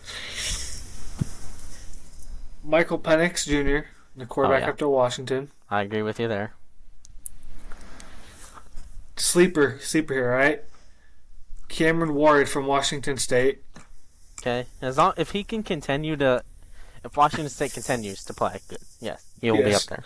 [2.63, 4.69] Michael Penix Jr., the oh, quarterback yeah.
[4.69, 5.51] after Washington.
[5.71, 6.55] I agree with you there.
[9.17, 10.63] Sleeper, sleeper here, right?
[11.69, 13.63] Cameron Ward from Washington State.
[14.41, 16.43] Okay, as long if he can continue to,
[17.05, 18.79] if Washington State continues to play, good.
[19.01, 20.05] Yes, he will be up there.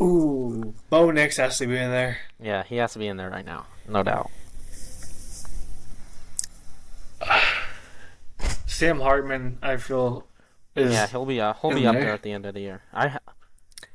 [0.00, 2.18] Ooh, Bo Nix has to be in there.
[2.40, 4.30] Yeah, he has to be in there right now, no doubt.
[8.66, 10.24] Sam Hartman, I feel,
[10.74, 12.04] is Yeah, he'll be uh, he'll be up there.
[12.04, 12.82] there at the end of the year.
[12.92, 13.18] I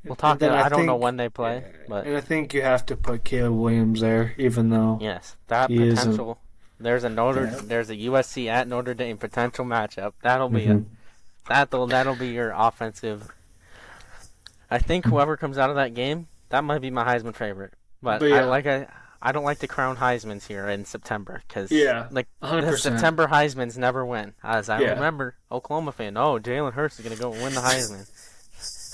[0.04, 0.40] we'll talk.
[0.40, 2.98] Then I, I don't know when they play, but and I think you have to
[2.98, 6.40] put Caleb Williams there, even though yes, that He is a- potential.
[6.80, 7.62] There's a Notre, Yeah.
[7.64, 10.14] there's a USC at Notre Dame potential matchup.
[10.22, 10.86] That'll be Mhm.
[11.48, 13.32] a, that'll that'll be your offensive.
[14.70, 17.74] I think whoever comes out of that game, that might be my Heisman favorite.
[18.02, 18.88] But, But I like I,
[19.26, 22.70] I don't like to crown Heisman's here in September because Yeah, like 100%.
[22.72, 24.34] the September Heisman's never win.
[24.44, 24.94] As I Yeah.
[24.96, 28.06] remember, Oklahoma fan, oh Jalen Hurts is gonna go win the Heisman,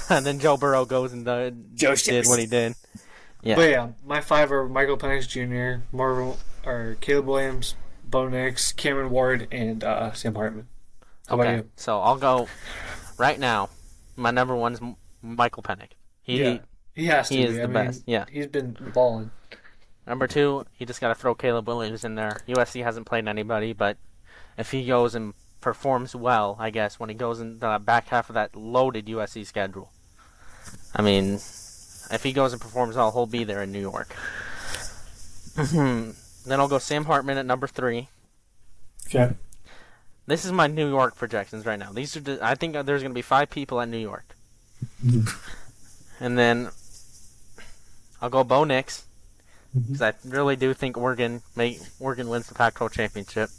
[0.11, 2.75] and then Joe Burrow goes and uh, Joe did what he did.
[3.41, 3.55] Yeah.
[3.55, 9.09] But yeah, my five are Michael Penix Jr., Marvel, or Caleb Williams, Bo Nix, Cameron
[9.09, 10.67] Ward, and uh, Sam Hartman.
[11.27, 11.69] How about Okay, you?
[11.75, 12.47] so I'll go
[13.17, 13.69] right now.
[14.15, 14.81] My number one is
[15.23, 15.91] Michael Penix.
[16.21, 16.57] He Yeah.
[16.93, 17.33] He has to.
[17.35, 17.49] he be.
[17.51, 18.03] is I the mean, best.
[18.05, 18.25] Yeah.
[18.29, 19.31] he's been balling.
[20.09, 22.41] Number two, you just got to throw Caleb Williams in there.
[22.47, 23.95] USC hasn't played anybody, but
[24.57, 28.27] if he goes and performs well, I guess when he goes in the back half
[28.31, 29.91] of that loaded USC schedule,
[30.95, 34.15] I mean, if he goes and performs well, he'll be there in New York.
[35.55, 36.15] then
[36.49, 38.09] I'll go Sam Hartman at number three.
[39.05, 39.35] Okay.
[40.25, 41.91] This is my New York projections right now.
[41.91, 44.35] These are the, I think there's going to be five people at New York.
[45.05, 46.23] Mm-hmm.
[46.23, 46.69] And then
[48.19, 49.05] I'll go Bo Nix
[49.77, 49.93] Mm-hmm.
[49.93, 53.49] because I really do think Oregon may Oregon wins the Pac-12 championship.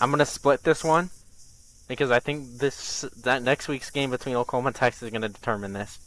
[0.00, 1.10] I'm gonna split this one
[1.86, 5.72] because I think this that next week's game between Oklahoma and Texas is gonna determine
[5.72, 5.98] this.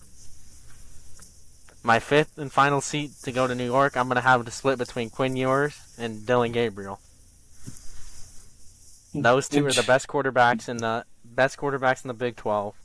[1.83, 4.77] My fifth and final seat to go to New York, I'm gonna have to split
[4.77, 6.99] between Quinn Ewers and Dillon Gabriel.
[9.13, 12.75] Those two are the best quarterbacks in the best quarterbacks in the Big 12.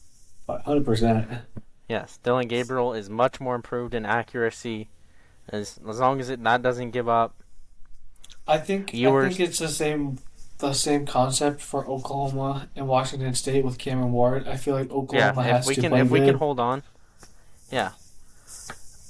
[0.64, 1.28] Hundred percent.
[1.90, 4.90] Yes, Dillon Gabriel is much more improved in accuracy,
[5.48, 7.34] as as long as it that doesn't give up.
[8.46, 10.18] I think I think it's the same
[10.58, 14.46] the same concept for Oklahoma and Washington State with Cameron Ward.
[14.46, 16.60] I feel like Yeah, Oklahoma if has we to can play if we can hold
[16.60, 16.84] on,
[17.72, 17.90] yeah.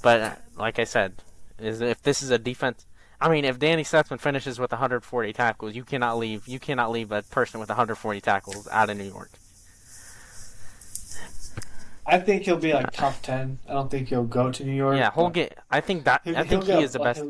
[0.01, 1.21] But uh, like I said,
[1.59, 2.87] is if this is a defense,
[3.19, 6.47] I mean, if Danny Stutsman finishes with 140 tackles, you cannot leave.
[6.47, 9.29] You cannot leave a person with 140 tackles out of New York.
[12.05, 13.59] I think he'll be like top ten.
[13.69, 14.97] I don't think he'll go to New York.
[14.97, 15.57] Yeah, he'll get.
[15.69, 16.21] I think that.
[16.25, 17.23] I think he is the best.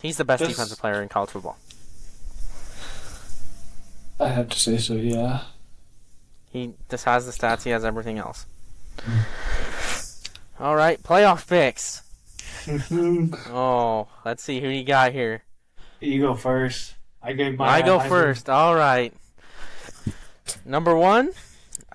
[0.00, 1.58] He's the best This- defensive player in college football.
[4.18, 4.94] I have to say so.
[4.94, 5.42] Yeah.
[6.50, 7.64] He just has the stats.
[7.64, 8.46] He has everything else.
[10.58, 12.02] All right, playoff picks.
[13.50, 15.42] Oh, let's see who you got here.
[16.00, 16.94] you go first.
[17.22, 17.66] I gave my.
[17.68, 18.48] I go first.
[18.50, 19.12] All right.
[20.64, 21.30] Number one,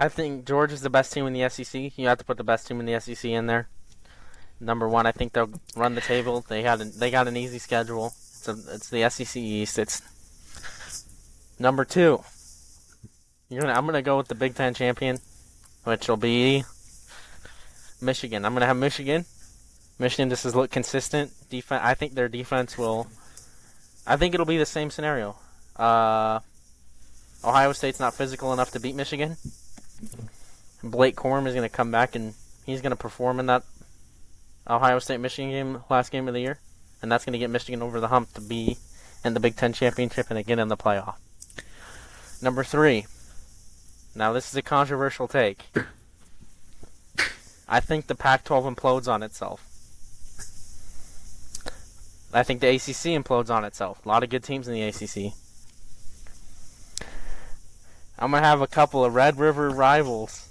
[0.01, 1.95] I think Georgia's the best team in the SEC.
[1.95, 3.69] You have to put the best team in the SEC in there.
[4.59, 6.43] Number one, I think they'll run the table.
[6.49, 8.07] They had they got an easy schedule.
[8.07, 9.77] It's, a, it's the SEC East.
[9.77, 10.01] It's
[11.59, 12.23] number two.
[13.47, 15.19] You're gonna I'm gonna go with the Big Ten champion,
[15.83, 16.63] which will be
[18.01, 18.43] Michigan.
[18.43, 19.25] I'm gonna have Michigan.
[19.99, 21.31] Michigan just has looked consistent.
[21.51, 21.81] Defense.
[21.83, 23.05] I think their defense will.
[24.07, 25.35] I think it'll be the same scenario.
[25.75, 26.39] Uh,
[27.43, 29.37] Ohio State's not physical enough to beat Michigan.
[30.83, 32.33] Blake Corum is going to come back and
[32.65, 33.63] he's going to perform in that
[34.67, 36.59] Ohio State Michigan game, last game of the year,
[37.01, 38.77] and that's going to get Michigan over the hump to be
[39.23, 41.15] in the Big Ten championship and again in the playoff.
[42.41, 43.05] Number three.
[44.15, 45.65] Now this is a controversial take.
[47.67, 49.65] I think the Pac-12 implodes on itself.
[52.33, 54.05] I think the ACC implodes on itself.
[54.05, 55.33] A lot of good teams in the ACC.
[58.21, 60.47] I'm gonna have a couple of Red River rivals.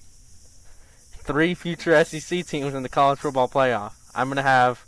[1.23, 3.93] Three future SEC teams in the college football playoff.
[4.13, 4.85] I'm gonna have.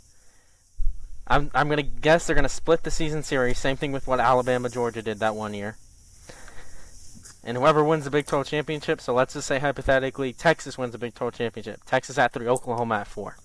[1.25, 3.57] I'm I'm gonna guess they're gonna split the season series.
[3.57, 5.77] Same thing with what Alabama Georgia did that one year.
[7.45, 10.97] And whoever wins the Big 12 championship, so let's just say hypothetically, Texas wins the
[10.97, 11.83] Big 12 championship.
[11.85, 13.37] Texas at three, Oklahoma at four.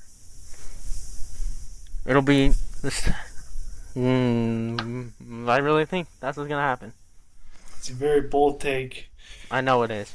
[2.05, 2.49] It'll be
[2.83, 3.09] this.
[3.97, 6.93] Mm, I really think that's what's gonna happen.
[7.79, 9.09] It's a very bold take.
[9.51, 10.15] I know it is.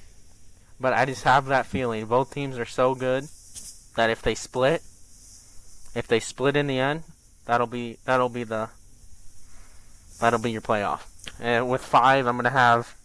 [0.79, 2.05] But I just have that feeling.
[2.05, 3.27] Both teams are so good
[3.95, 4.81] that if they split,
[5.95, 7.03] if they split in the end,
[7.45, 8.69] that'll be that'll be the
[10.19, 11.01] that'll be your playoff.
[11.39, 12.95] And with five, I'm gonna have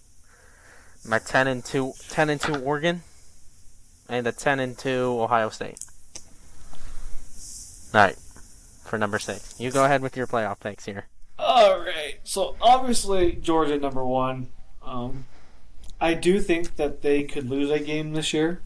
[1.07, 3.03] my ten and two, 10 and two Oregon,
[4.09, 5.79] and a ten and two Ohio State.
[7.95, 8.17] All right,
[8.85, 9.59] for number six.
[9.59, 11.07] You go ahead with your playoff picks here.
[11.39, 12.17] All right.
[12.25, 14.49] So obviously Georgia number one.
[14.83, 15.27] Um,
[16.01, 18.61] I do think that they could lose a game this year,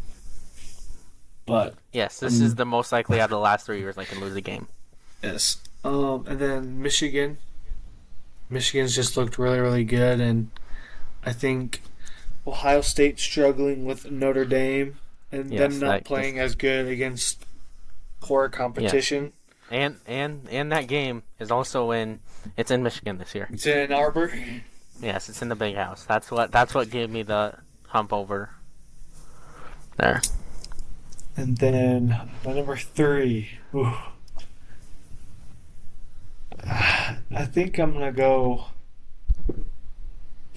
[1.46, 4.20] but Yes, this is the most likely out of the last three years I can
[4.20, 4.68] lose a game.
[5.22, 5.58] yes.
[5.84, 7.38] Um, and then Michigan.
[8.48, 10.50] Michigan's just looked really, really good, and
[11.24, 11.82] I think
[12.46, 14.96] Ohio State struggling with Notre Dame
[15.32, 17.44] and Yes, them not that- playing as good against
[18.20, 19.32] poor competition.
[19.70, 22.20] And and and that game is also in
[22.58, 23.48] it's in Michigan this year.
[23.50, 24.30] It's in Ann Arbor.
[25.02, 26.04] Yes, it's in the big house.
[26.04, 28.50] That's what that's what gave me the hump over
[29.96, 30.22] there.
[31.36, 33.50] And then my number three.
[33.74, 33.94] ooh.
[36.64, 38.66] I think I'm gonna go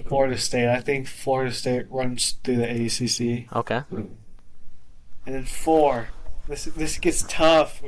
[0.07, 0.69] Florida State.
[0.69, 3.51] I think Florida State runs through the ACC.
[3.55, 3.81] Okay.
[3.89, 4.15] And
[5.25, 6.09] then four.
[6.47, 7.81] This this gets tough.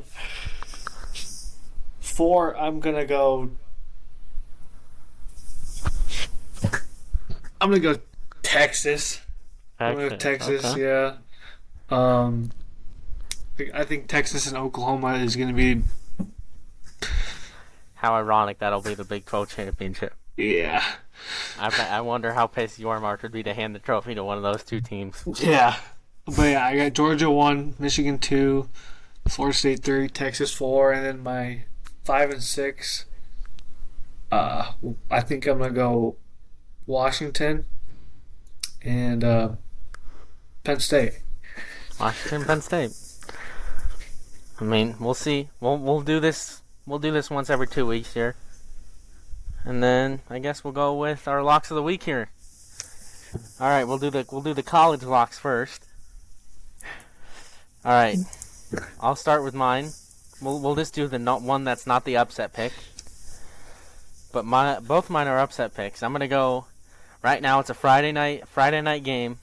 [1.99, 2.57] Four.
[2.57, 3.51] I'm gonna go.
[7.59, 7.99] I'm gonna go
[8.43, 9.21] Texas.
[9.79, 10.65] I'm gonna go Texas.
[10.65, 10.81] Okay.
[10.81, 11.17] Yeah.
[11.89, 12.51] Um.
[13.73, 15.81] I think Texas and Oklahoma is gonna be.
[17.95, 20.13] How ironic that'll be the Big 12 championship.
[20.35, 20.83] Yeah.
[21.59, 24.43] I I wonder how pissed Yormark would be to hand the trophy to one of
[24.43, 25.23] those two teams.
[25.41, 25.77] Yeah.
[26.25, 28.69] But yeah, I got Georgia one, Michigan two,
[29.27, 31.63] Florida State three, Texas four, and then my
[32.03, 33.05] five and six.
[34.31, 34.73] Uh,
[35.09, 36.17] I think I'm gonna go
[36.87, 37.65] Washington
[38.81, 39.49] and uh,
[40.63, 41.19] Penn State.
[41.99, 42.91] Washington, Penn State.
[44.59, 45.49] I mean, we'll see.
[45.59, 46.61] We'll we'll do this.
[46.85, 48.35] We'll do this once every two weeks here,
[49.63, 52.29] and then I guess we'll go with our locks of the week here.
[53.59, 55.85] All right, we'll do the we'll do the college locks first.
[57.85, 58.17] All right,
[58.99, 59.91] I'll start with mine.
[60.41, 62.73] We'll we'll just do the not one that's not the upset pick.
[64.31, 66.01] But my both mine are upset picks.
[66.01, 66.65] I'm gonna go.
[67.23, 69.39] Right now, it's a Friday night Friday night game.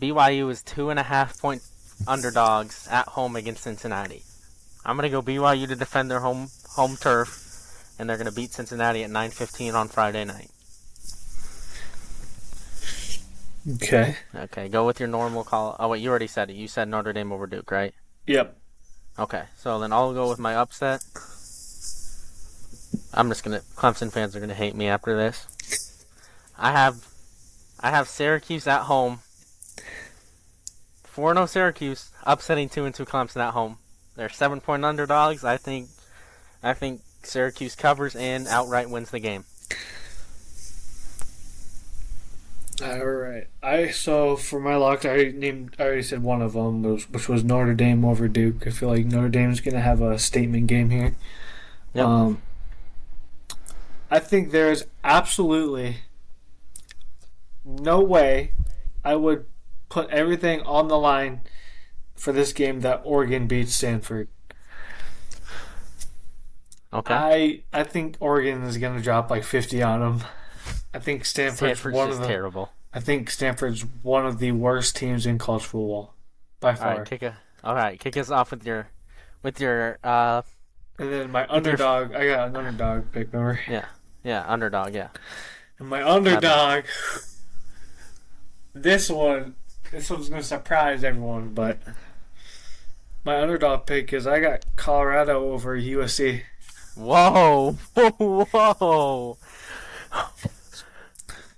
[0.00, 1.62] BYU is two and a half point
[2.06, 4.22] underdogs at home against Cincinnati.
[4.84, 9.04] I'm gonna go BYU to defend their home home turf, and they're gonna beat Cincinnati
[9.04, 10.50] at 9:15 on Friday night.
[13.74, 14.16] Okay.
[14.34, 15.76] Okay, go with your normal call.
[15.78, 16.54] Oh wait, you already said it.
[16.54, 17.92] You said Notre Dame over Duke, right?
[18.26, 18.56] Yep.
[19.18, 21.04] Okay, so then I'll go with my upset.
[23.12, 23.60] I'm just gonna.
[23.76, 25.46] Clemson fans are gonna hate me after this.
[26.60, 27.08] I have,
[27.80, 29.20] I have Syracuse at home.
[31.04, 33.78] Four 0 Syracuse upsetting two and two Clemson at home.
[34.14, 35.42] They're seven point underdogs.
[35.42, 35.88] I think,
[36.62, 39.44] I think Syracuse covers and outright wins the game.
[42.82, 43.46] All right.
[43.62, 45.76] I so for my lock, I named.
[45.78, 48.66] I already said one of them, which, which was Notre Dame over Duke.
[48.66, 51.14] I feel like Notre Dame's gonna have a statement game here.
[51.94, 52.06] Yep.
[52.06, 52.42] Um,
[54.10, 55.98] I think there's absolutely
[57.64, 58.52] no way
[59.04, 59.46] I would
[59.88, 61.40] put everything on the line
[62.14, 64.28] for this game that Oregon beats Stanford.
[66.92, 67.14] Okay.
[67.14, 70.24] I I think Oregon is gonna drop like 50 on them.
[70.92, 72.26] I think Stanford's, Stanford's one of the.
[72.26, 72.70] terrible.
[72.92, 76.14] I think Stanford's one of the worst teams in college football
[76.58, 76.98] by far.
[76.98, 78.88] right, kick a, All right, kick us off with your,
[79.44, 80.42] with your uh
[80.98, 83.60] and then my your- underdog, I got an underdog pick, remember?
[83.68, 83.84] Yeah.
[84.24, 85.08] Yeah underdog yeah.
[85.78, 86.84] And my underdog,
[88.74, 89.54] this one,
[89.90, 91.78] this one's gonna surprise everyone, but
[93.24, 96.42] my underdog pick is I got Colorado over USC.
[96.96, 98.44] Whoa, whoa.
[98.44, 99.38] whoa!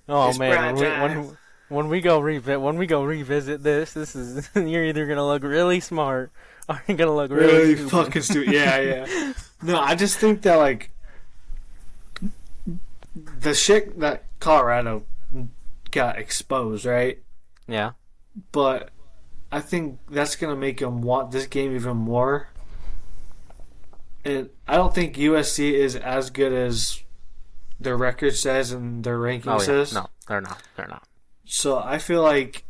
[0.08, 1.36] Oh It's man, when we, when
[1.68, 5.42] when we go revisit when we go revisit this, this is you're either gonna look
[5.42, 6.30] really smart
[6.68, 7.90] or you're gonna look really, Really stupid.
[7.90, 8.52] fucking stupid.
[8.52, 9.32] Yeah, yeah.
[9.64, 10.90] No, I just think that like
[13.14, 15.04] the shit that Colorado
[15.93, 17.18] got exposed, right?
[17.68, 17.93] Yeah,
[18.51, 18.90] but
[19.53, 22.49] I think that's gonna make them want this game even more.
[24.24, 27.03] And I don't think USC is as good as
[27.80, 29.93] their record says and their ranking oh yeah, says.
[29.93, 31.03] no, they're not, they're not.
[31.45, 32.64] So I feel like,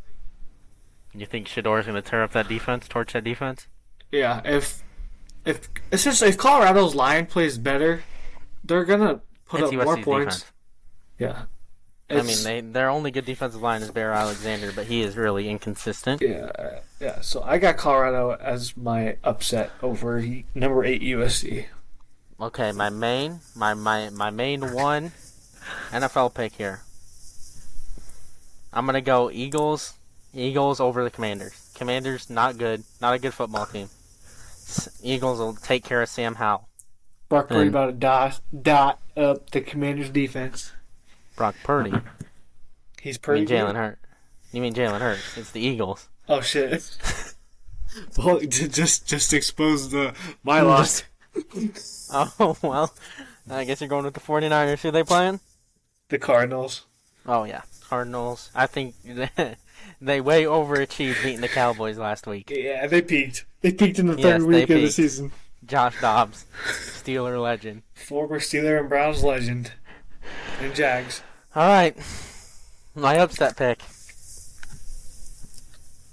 [1.12, 3.66] You think Shedeur's gonna tear up that defense, torch that defense?
[4.10, 4.82] yeah, if
[5.44, 8.02] if essentially if Colorado's line plays better,
[8.64, 10.36] they're gonna put It's up more points.
[10.40, 10.52] defense.
[11.18, 11.42] Yeah,
[12.12, 15.48] I mean, they their only good defensive line is Bear Alexander, but he is really
[15.48, 16.20] inconsistent.
[16.22, 17.20] yeah, yeah.
[17.20, 21.66] So I got Colorado as my upset over number eight USC.
[22.40, 25.12] Okay, my main, my my my main one
[25.90, 26.80] NFL pick here.
[28.72, 29.94] I'm gonna go Eagles.
[30.34, 31.70] Eagles over the Commanders.
[31.74, 33.90] Commanders not good, not a good football team.
[35.02, 36.68] Eagles will take care of Sam Howell.
[37.60, 40.72] And- about to dot dot up the Commanders' defense.
[41.42, 41.90] Brock Purdy.
[43.04, 43.74] You He's pretty mean Jalen.
[43.74, 43.98] Hurt?
[44.52, 45.36] You mean Jalen Hurts?
[45.36, 46.08] It's the Eagles.
[46.28, 46.96] Oh shit!
[48.16, 50.14] well, just just expose the
[50.44, 51.02] my loss.
[52.14, 52.94] Oh well,
[53.50, 54.82] I guess you're going with the 49ers.
[54.82, 55.40] Who they playing?
[56.10, 56.82] The Cardinals.
[57.26, 58.50] Oh yeah, Cardinals.
[58.54, 58.94] I think
[60.00, 62.50] they way overachieved beating the Cowboys last week.
[62.50, 63.46] Yeah, they peaked.
[63.62, 65.32] They peaked in the Yes, third week of the season.
[65.66, 67.82] Josh Dobbs, Steeler legend.
[67.94, 69.72] Former Steeler and Browns legend,
[70.60, 71.22] and Jags.
[71.54, 71.94] All right,
[72.94, 73.82] my upset pick.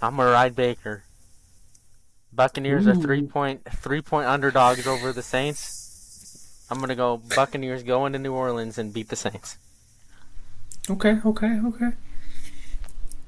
[0.01, 1.03] I'm gonna ride Baker.
[2.33, 6.65] Buccaneers are three point three point underdogs over the Saints.
[6.69, 9.57] I'm gonna go Buccaneers go into New Orleans and beat the Saints.
[10.89, 11.91] Okay, okay, okay.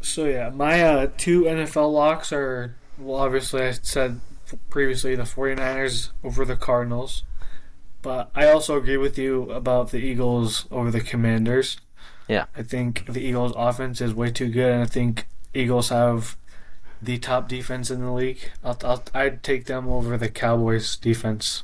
[0.01, 4.19] So yeah, my uh, two NFL locks are well, obviously I said
[4.69, 7.23] previously the 49ers over the Cardinals,
[8.01, 11.77] but I also agree with you about the Eagles over the Commanders.
[12.27, 12.45] Yeah.
[12.55, 16.37] I think the Eagles' offense is way too good, and I think Eagles have
[17.01, 18.51] the top defense in the league.
[18.63, 21.63] I'll, I'll, I'd take them over the Cowboys' defense.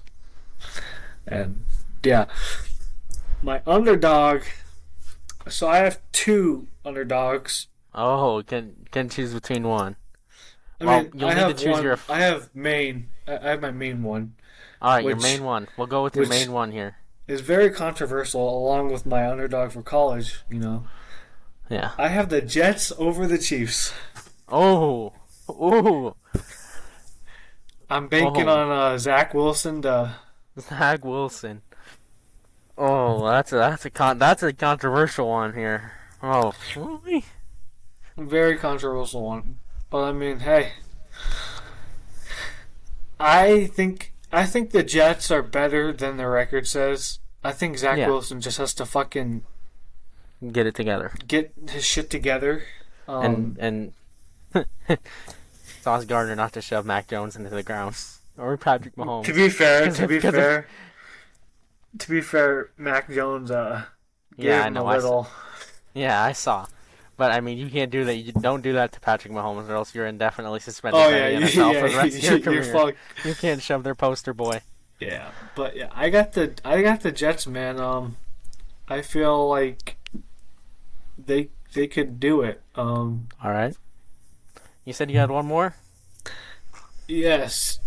[1.28, 1.64] And
[2.03, 2.26] yeah,
[3.41, 4.41] my underdog.
[5.47, 7.68] So I have two underdogs.
[7.93, 9.95] Oh, can can choose between one.
[10.82, 11.84] I Well, mean, you'll I need to have choose one.
[11.84, 13.10] your- I have main.
[13.28, 14.36] I have my main one.
[14.82, 15.68] All right, your main one.
[15.78, 16.97] We'll go with your which- main one here.
[17.28, 20.39] It's very controversial, along with my underdog for college.
[20.49, 20.88] You know,
[21.69, 21.91] Yeah.
[21.97, 23.93] I have the Jets over the Chiefs.
[24.49, 25.11] Oh,
[25.49, 26.15] ooh,
[27.89, 28.57] I'm banking Oh.
[28.57, 30.15] on uh, Zach Wilson to
[30.59, 31.61] Zach Wilson.
[32.78, 35.91] Oh, that's a that's a con that's a controversial one here.
[36.23, 37.25] Oh, really?
[38.17, 39.59] Very controversial one.
[39.89, 40.71] But I mean, hey.
[43.19, 47.19] I think I think the Jets are better than the record says.
[47.43, 48.07] I think Zach Yeah.
[48.07, 49.43] Wilson just has to fucking
[50.51, 51.11] get it together.
[51.28, 52.63] get his shit together.
[53.07, 53.93] Um, and
[54.53, 54.97] and
[55.82, 57.95] Sauce Gardner not to shove Mac Jones into the ground
[58.38, 59.25] or Patrick Mahomes.
[59.25, 60.67] to be fair, to be fair,
[61.99, 63.84] to be fair, Mac Jones uh
[64.36, 64.84] yeah, I know.
[64.84, 65.28] a I little.
[65.93, 66.67] yeah, I saw.
[67.18, 68.15] But I mean, you can't do that.
[68.15, 71.26] You don't do that to Patrick Mahomes, or else you're indefinitely suspended Oh by yeah,
[71.28, 72.63] the you, NFL yeah, for the rest of your you, you're career.
[72.63, 72.97] fucked.
[73.26, 74.61] You can't shove their poster boy.
[74.99, 77.80] Yeah, but yeah, I got the I got the Jets, man.
[77.80, 78.18] Um,
[78.88, 79.97] I feel like
[81.18, 82.61] they they could do it.
[82.76, 83.76] Um, All right.
[84.86, 85.76] You said you had one more.
[87.07, 87.80] yes.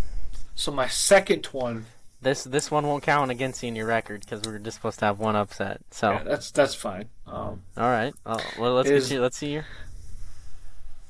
[0.55, 1.87] So my second one,
[2.23, 4.99] This this one won't count against you in your record because we are just supposed
[4.99, 5.81] to have one upset.
[5.91, 7.07] So yeah, that's that's fine.
[7.27, 8.12] Um, all right.
[8.59, 9.21] Well, let's Is- you.
[9.21, 9.64] Let's see your.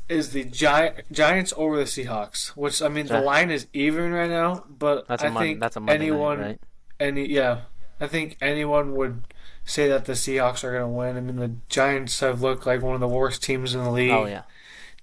[0.09, 2.49] is the Gi- Giants over the Seahawks?
[2.51, 5.61] Which I mean, the line is even right now, but That's I a Mon- think
[5.61, 6.61] that's a Monday anyone, night, right?
[7.01, 7.63] any yeah,
[8.01, 9.23] I think anyone would
[9.65, 11.17] say that the Seahawks are going to win.
[11.17, 14.11] I mean, the Giants have looked like one of the worst teams in the league.
[14.11, 14.43] Oh yeah.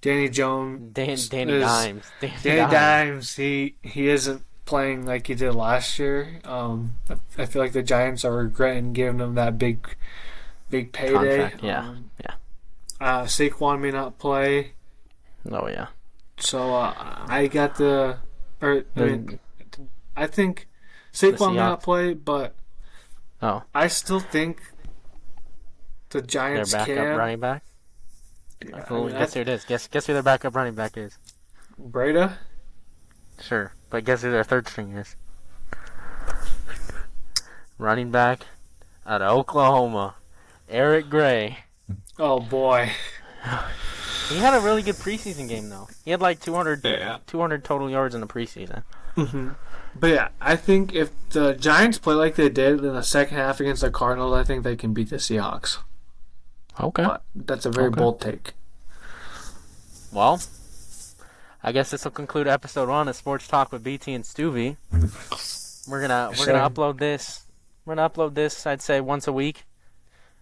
[0.00, 2.04] Danny Jones, Dan, Danny is- Dimes.
[2.20, 2.70] Danny, Danny Dimes.
[2.72, 6.40] Dimes, he he isn't playing like he did last year.
[6.44, 9.96] Um, I, I feel like the Giants are regretting giving him that big,
[10.68, 11.12] big payday.
[11.38, 12.34] Contract, yeah, Um, yeah.
[13.00, 14.72] Uh, Saquon may not play,
[15.50, 15.86] Oh yeah.
[16.38, 16.92] so uh,
[17.26, 18.18] I got the.
[18.60, 19.38] Or I mean,
[20.16, 20.68] I think
[21.14, 22.54] Saquon may not play, but
[23.40, 24.60] Oh, I still think
[26.10, 27.16] the their Giants backup can.
[27.16, 27.64] running back.
[28.68, 29.64] Yeah, I mean, guess who it is?
[29.64, 31.16] Guess guess who their backup running back is?
[31.80, 32.34] Breida.
[33.40, 35.16] Sure, but guess who their third string is?
[37.78, 38.40] Running back
[39.06, 40.14] out of Oklahoma,
[40.68, 41.58] Eric Gray.
[42.18, 42.90] Oh boy.
[44.28, 45.88] He had a really good preseason game though.
[46.04, 47.18] He had like 200, Yeah.
[47.26, 48.82] 200 total yards in the preseason.
[49.14, 49.50] hmm
[49.98, 53.60] But yeah, I think if the Giants play like they did in the second half
[53.60, 55.78] against the Cardinals, I think they can beat the Seahawks.
[56.80, 57.04] Okay.
[57.04, 57.98] But that's a very Okay.
[58.00, 58.52] bold take.
[60.12, 60.40] Well,
[61.62, 64.76] I guess this will conclude episode one of Sports Talk with BT and Stueve.
[65.88, 67.44] We're gonna we're gonna upload this.
[67.84, 68.66] We're gonna upload this.
[68.66, 69.64] I'd say once a week.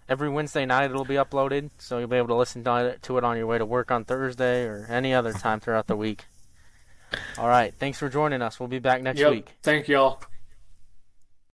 [0.08, 3.18] Every Wednesday night it'll be uploaded, so you'll be able to listen to it, to
[3.18, 6.26] it on your way to work on Thursday or any other time throughout the week.
[7.38, 8.60] All right, thanks for joining us.
[8.60, 9.30] We'll be back next Yep.
[9.32, 9.56] week.
[9.62, 10.20] Thank y'all.